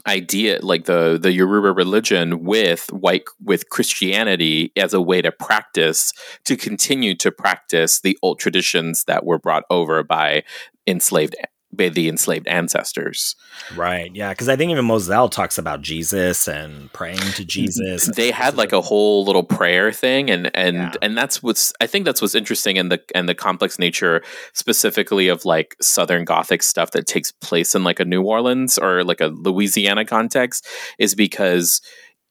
[0.07, 6.13] idea like the the Yoruba religion with white with Christianity as a way to practice
[6.45, 10.43] to continue to practice the old traditions that were brought over by
[10.87, 11.35] enslaved
[11.71, 13.35] by the enslaved ancestors.
[13.75, 14.13] Right.
[14.13, 14.29] Yeah.
[14.29, 18.07] Because I think even Mozelle talks about Jesus and praying to Jesus.
[18.07, 20.93] They had like a whole little prayer thing, and and yeah.
[21.01, 24.23] and that's what's I think that's what's interesting in the and the complex nature
[24.53, 29.03] specifically of like Southern Gothic stuff that takes place in like a New Orleans or
[29.03, 30.67] like a Louisiana context
[30.97, 31.81] is because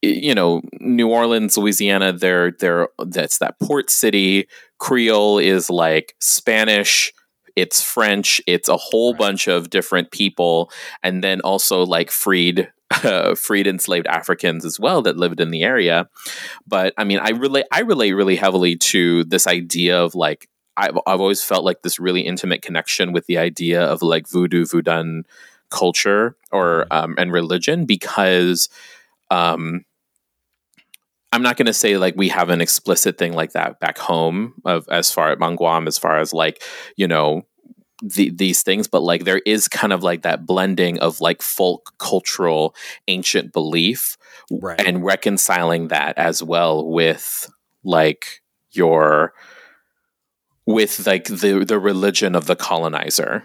[0.03, 4.49] you know New Orleans, Louisiana, they're they're that's that port city.
[4.79, 7.13] Creole is like Spanish
[7.59, 9.19] it's French, it's a whole right.
[9.19, 10.71] bunch of different people,
[11.03, 15.63] and then also like freed uh, freed enslaved Africans as well that lived in the
[15.63, 16.09] area.
[16.67, 20.99] But I mean, I relate I relate really heavily to this idea of like I've
[21.07, 25.23] I've always felt like this really intimate connection with the idea of like voodoo voodoo
[25.71, 28.69] culture or um, and religion because
[29.31, 29.85] um,
[31.33, 34.55] I'm not going to say like we have an explicit thing like that back home
[34.65, 36.63] of as far at Manguam as far as like
[36.97, 37.47] you know
[38.03, 41.95] the, these things, but like there is kind of like that blending of like folk
[41.99, 42.75] cultural
[43.09, 44.17] ancient belief
[44.51, 44.81] right.
[44.81, 47.51] and reconciling that as well with
[47.83, 48.41] like
[48.71, 49.33] your
[50.67, 53.45] with like the the religion of the colonizer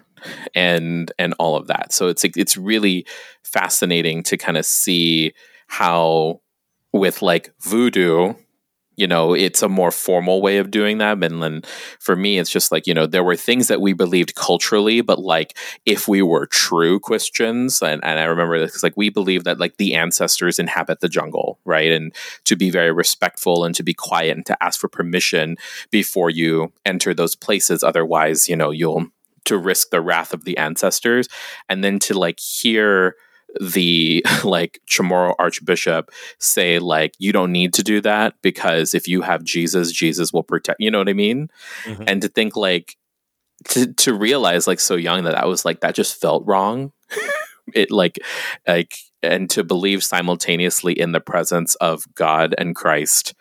[0.53, 1.93] and and all of that.
[1.93, 3.05] So it's it's really
[3.43, 5.33] fascinating to kind of see
[5.67, 6.41] how
[6.93, 8.33] with like voodoo
[8.95, 11.63] you know it's a more formal way of doing that and then
[11.99, 15.17] for me it's just like you know there were things that we believed culturally but
[15.17, 19.59] like if we were true christians and, and i remember this like we believe that
[19.59, 21.91] like the ancestors inhabit the jungle right?
[21.91, 22.13] And
[22.45, 25.57] to be very respectful and to be quiet and to ask for permission
[25.91, 27.83] before you enter those places.
[27.83, 29.07] Otherwise you know you'll
[29.45, 31.27] to risk the wrath of the ancestors.
[31.67, 33.15] And then to like hear
[33.59, 39.21] the like Chamorro Archbishop say like you don't need to do that because if you
[39.21, 40.79] have Jesus, Jesus will protect.
[40.79, 41.49] You know what I mean?
[41.83, 42.03] Mm-hmm.
[42.07, 42.95] And to think like
[43.69, 46.91] to to realize like so young that I was like that just felt wrong.
[47.73, 48.19] it like
[48.67, 53.33] like and to believe simultaneously in the presence of God and Christ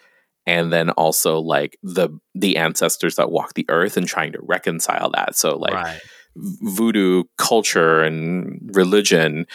[0.47, 5.11] and then also like the the ancestors that walk the earth and trying to reconcile
[5.11, 5.37] that.
[5.37, 6.01] So like right.
[6.37, 9.47] voodoo culture and religion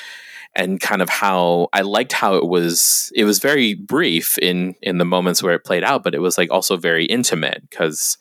[0.56, 4.98] and kind of how I liked how it was it was very brief in in
[4.98, 8.18] the moments where it played out but it was like also very intimate because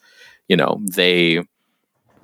[0.47, 1.43] you know they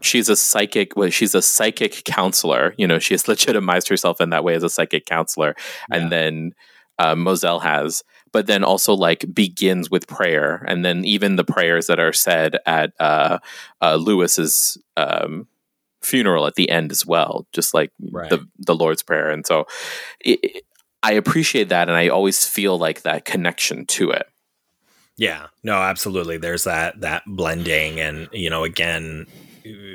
[0.01, 4.29] she's a psychic well she's a psychic counselor you know she has legitimized herself in
[4.29, 5.55] that way as a psychic counselor
[5.89, 5.97] yeah.
[5.97, 6.53] and then
[6.99, 11.87] uh, Mozelle has but then also like begins with prayer and then even the prayers
[11.87, 13.39] that are said at uh,
[13.81, 15.47] uh, Louis's um,
[16.03, 18.29] funeral at the end as well, just like right.
[18.29, 19.31] the the Lord's Prayer.
[19.31, 19.65] And so,
[20.19, 20.63] it,
[21.01, 24.27] I appreciate that, and I always feel like that connection to it.
[25.17, 26.37] Yeah, no, absolutely.
[26.37, 29.27] There's that that blending, and you know, again,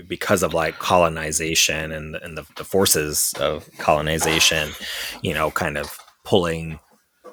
[0.06, 4.70] because of like colonization and and the, the forces of colonization,
[5.22, 6.78] you know, kind of pulling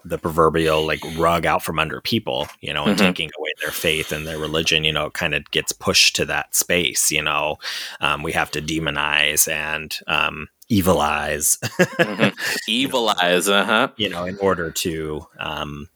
[0.05, 3.07] the proverbial like rug out from under people, you know, and mm-hmm.
[3.07, 6.55] taking away their faith and their religion, you know, kind of gets pushed to that
[6.55, 7.57] space, you know.
[7.99, 11.57] Um, we have to demonize and um, evilize.
[11.63, 12.37] mm-hmm.
[12.69, 13.87] Evilize, uh huh.
[13.97, 15.89] You know, in order to, um,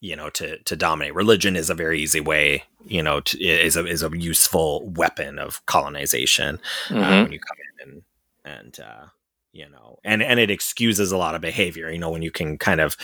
[0.00, 1.14] you know, to to dominate.
[1.14, 5.38] Religion is a very easy way, you know, to, is a is a useful weapon
[5.38, 6.60] of colonization
[6.90, 7.02] uh, mm-hmm.
[7.02, 8.02] uh, when you come in and
[8.44, 9.06] and uh,
[9.52, 12.58] you know and and it excuses a lot of behavior you know when you can
[12.58, 12.96] kind of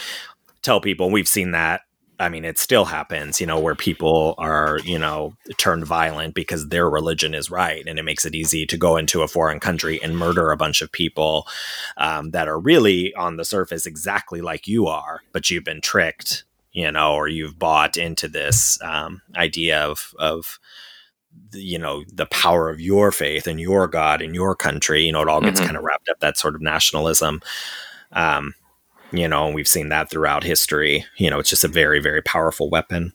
[0.62, 1.82] tell people we've seen that
[2.18, 6.68] I mean, it still happens, you know, where people are, you know, turned violent because
[6.68, 7.84] their religion is right.
[7.86, 10.80] And it makes it easy to go into a foreign country and murder a bunch
[10.80, 11.46] of people
[11.96, 16.44] um, that are really on the surface exactly like you are, but you've been tricked,
[16.72, 20.58] you know, or you've bought into this um, idea of, of,
[21.54, 25.22] you know the power of your faith and your god and your country you know
[25.22, 25.66] it all gets mm-hmm.
[25.66, 27.40] kind of wrapped up that sort of nationalism.
[28.12, 28.54] Um
[29.12, 31.04] you know and we've seen that throughout history.
[31.16, 33.12] You know it's just a very very powerful weapon.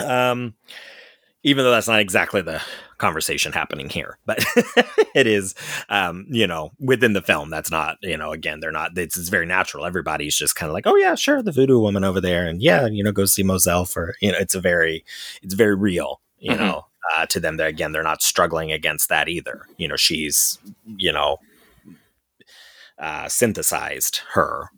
[0.00, 0.54] Um
[1.42, 2.60] even though that's not exactly the
[2.98, 4.42] conversation happening here but
[5.14, 5.54] it is
[5.90, 9.28] um you know within the film that's not you know again they're not it's, it's
[9.28, 9.84] very natural.
[9.84, 12.86] Everybody's just kind of like oh yeah sure the voodoo woman over there and yeah
[12.86, 15.04] you know go see Mozelle for you know it's a very
[15.42, 16.64] it's very real you mm-hmm.
[16.64, 19.66] know uh, to them that again they're not struggling against that either.
[19.76, 20.58] You know she's
[20.96, 21.38] you know
[22.98, 24.70] uh, synthesized her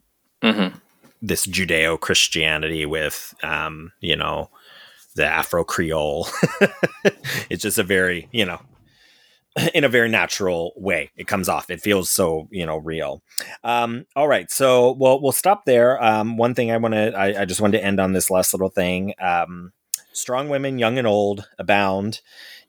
[0.42, 0.76] mm-hmm.
[1.22, 4.50] this judeo christianity with um, you know
[5.18, 6.28] the afro creole.
[7.50, 8.60] It's just a very you know
[9.74, 11.10] in a very natural way.
[11.16, 11.70] It comes off.
[11.70, 13.22] It feels so you know real.
[13.64, 14.50] Um all right.
[14.50, 16.02] So well we'll stop there.
[16.02, 18.54] Um one thing i want to I, I just wanted to end on this last
[18.54, 19.14] little thing.
[19.20, 19.72] Um
[20.12, 22.20] Strong women, young and old, abound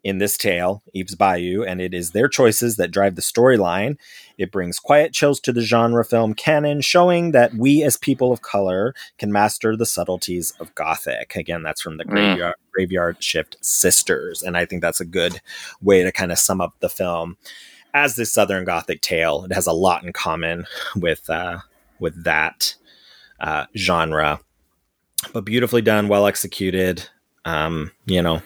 [0.03, 3.97] in this tale, Eve's Bayou, and it is their choices that drive the storyline.
[4.37, 8.41] It brings quiet chills to the genre film canon, showing that we as people of
[8.41, 11.35] color can master the subtleties of Gothic.
[11.35, 12.11] Again, that's from the mm.
[12.11, 15.41] Graveyard, Graveyard Shift Sisters, and I think that's a good
[15.81, 17.37] way to kind of sum up the film.
[17.93, 21.59] As this Southern Gothic tale, it has a lot in common with uh,
[21.99, 22.75] with that
[23.41, 24.39] uh, genre,
[25.33, 27.09] but beautifully done, well executed.
[27.49, 28.41] Um, you know,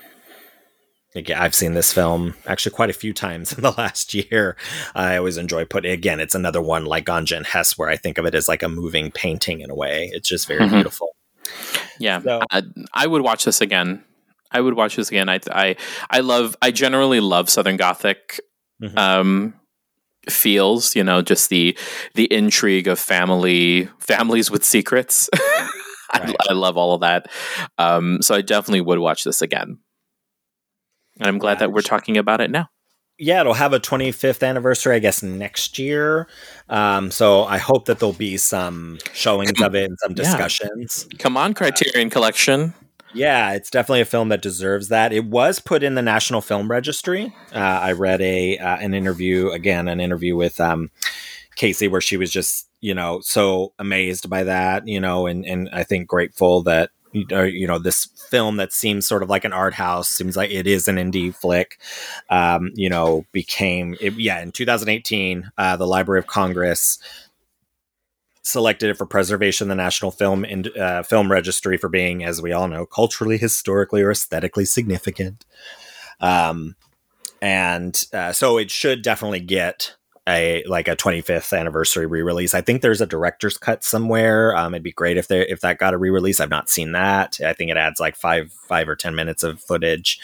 [1.36, 4.56] I've seen this film actually quite a few times in the last year.
[4.96, 6.20] I always enjoy putting again.
[6.20, 8.70] It's another one like Ganja and Hess, where I think of it as like a
[8.70, 10.10] moving painting in a way.
[10.14, 10.76] It's just very mm-hmm.
[10.76, 11.16] beautiful.
[12.00, 12.64] Yeah, so, I,
[12.94, 14.04] I would watch this again.
[14.52, 15.30] I would watch this again.
[15.30, 15.76] I I
[16.10, 16.56] I love.
[16.62, 18.40] I generally love Southern Gothic.
[18.82, 18.98] Mm-hmm.
[18.98, 19.54] Um,
[20.30, 21.78] feels you know just the
[22.14, 25.30] the intrigue of family families with secrets
[26.28, 27.28] I, I, love all of that.
[27.78, 29.80] Um, so I definitely would watch this again.
[31.20, 32.70] And I'm glad that we're talking about it now.
[33.20, 36.28] Yeah, it'll have a 25th anniversary, I guess, next year.
[36.68, 41.08] Um, so I hope that there'll be some showings of it and some discussions.
[41.12, 41.18] Yeah.
[41.20, 42.74] Come on, Criterion uh, Collection.
[43.14, 45.14] Yeah, it's definitely a film that deserves that.
[45.14, 47.34] It was put in the National Film Registry.
[47.54, 50.90] Uh, I read a uh, an interview again, an interview with um,
[51.56, 55.70] Kasi, where she was just you know so amazed by that, you know, and and
[55.72, 59.76] I think grateful that you know this film that seems sort of like an art
[59.76, 61.80] house seems like it is an indie flick
[62.32, 66.98] um, you know became it, yeah in 2018 uh, the library of congress
[68.44, 72.52] selected it for preservation the national film and uh, film registry for being as we
[72.52, 75.46] all know culturally historically or aesthetically significant.
[76.20, 76.76] Um,
[77.42, 79.96] and uh, so it should definitely get
[80.28, 82.54] a like a 25th anniversary re-release.
[82.54, 84.56] I think there's a director's cut somewhere.
[84.56, 86.40] Um, it'd be great if they if that got a re-release.
[86.40, 87.40] I've not seen that.
[87.46, 90.20] I think it adds like five five or ten minutes of footage.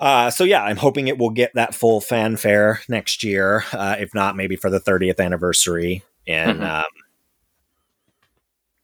[0.00, 3.64] Uh, so yeah, I'm hoping it will get that full fanfare next year.
[3.72, 6.62] Uh, if not, maybe for the 30th anniversary in mm-hmm.
[6.62, 6.84] um,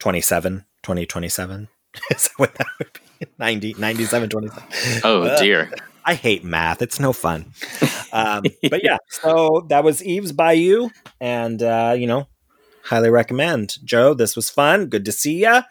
[0.00, 1.68] 27, 2027.
[2.10, 3.26] Is that what that would be?
[3.38, 4.68] 90, 97, 27.
[5.04, 5.70] Oh dear.
[6.04, 6.82] I hate math.
[6.82, 7.52] It's no fun.
[8.14, 10.90] Um, but yeah, so that was Eve's Bayou,
[11.20, 12.28] and uh, you know,
[12.84, 13.78] highly recommend.
[13.82, 14.86] Joe, this was fun.
[14.86, 15.62] Good to see you.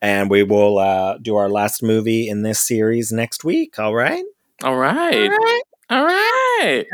[0.00, 3.76] And we will uh, do our last movie in this series next week.
[3.80, 4.24] All right.
[4.62, 5.30] All right.
[5.32, 5.62] All right.
[5.90, 6.84] All right.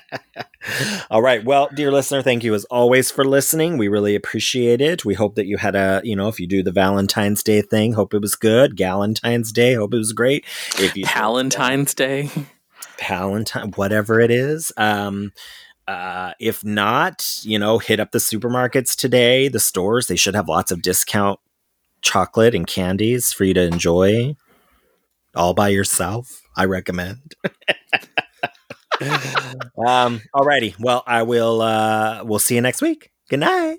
[1.10, 1.44] All right.
[1.44, 3.78] Well, dear listener, thank you as always for listening.
[3.78, 5.04] We really appreciate it.
[5.04, 7.94] We hope that you had a, you know, if you do the Valentine's Day thing,
[7.94, 8.76] hope it was good.
[8.76, 10.44] Galentine's Day, hope it was great.
[10.78, 12.30] If you Valentine's Day,
[13.00, 14.70] Valentine, whatever it is.
[14.76, 15.32] Um,
[15.88, 20.06] uh, if not, you know, hit up the supermarkets today, the stores.
[20.06, 21.40] They should have lots of discount
[22.02, 24.36] chocolate and candies for you to enjoy
[25.34, 26.42] all by yourself.
[26.56, 27.34] I recommend.
[29.86, 30.74] um, alrighty.
[30.78, 33.10] Well, I will uh we'll see you next week.
[33.28, 33.78] Good night.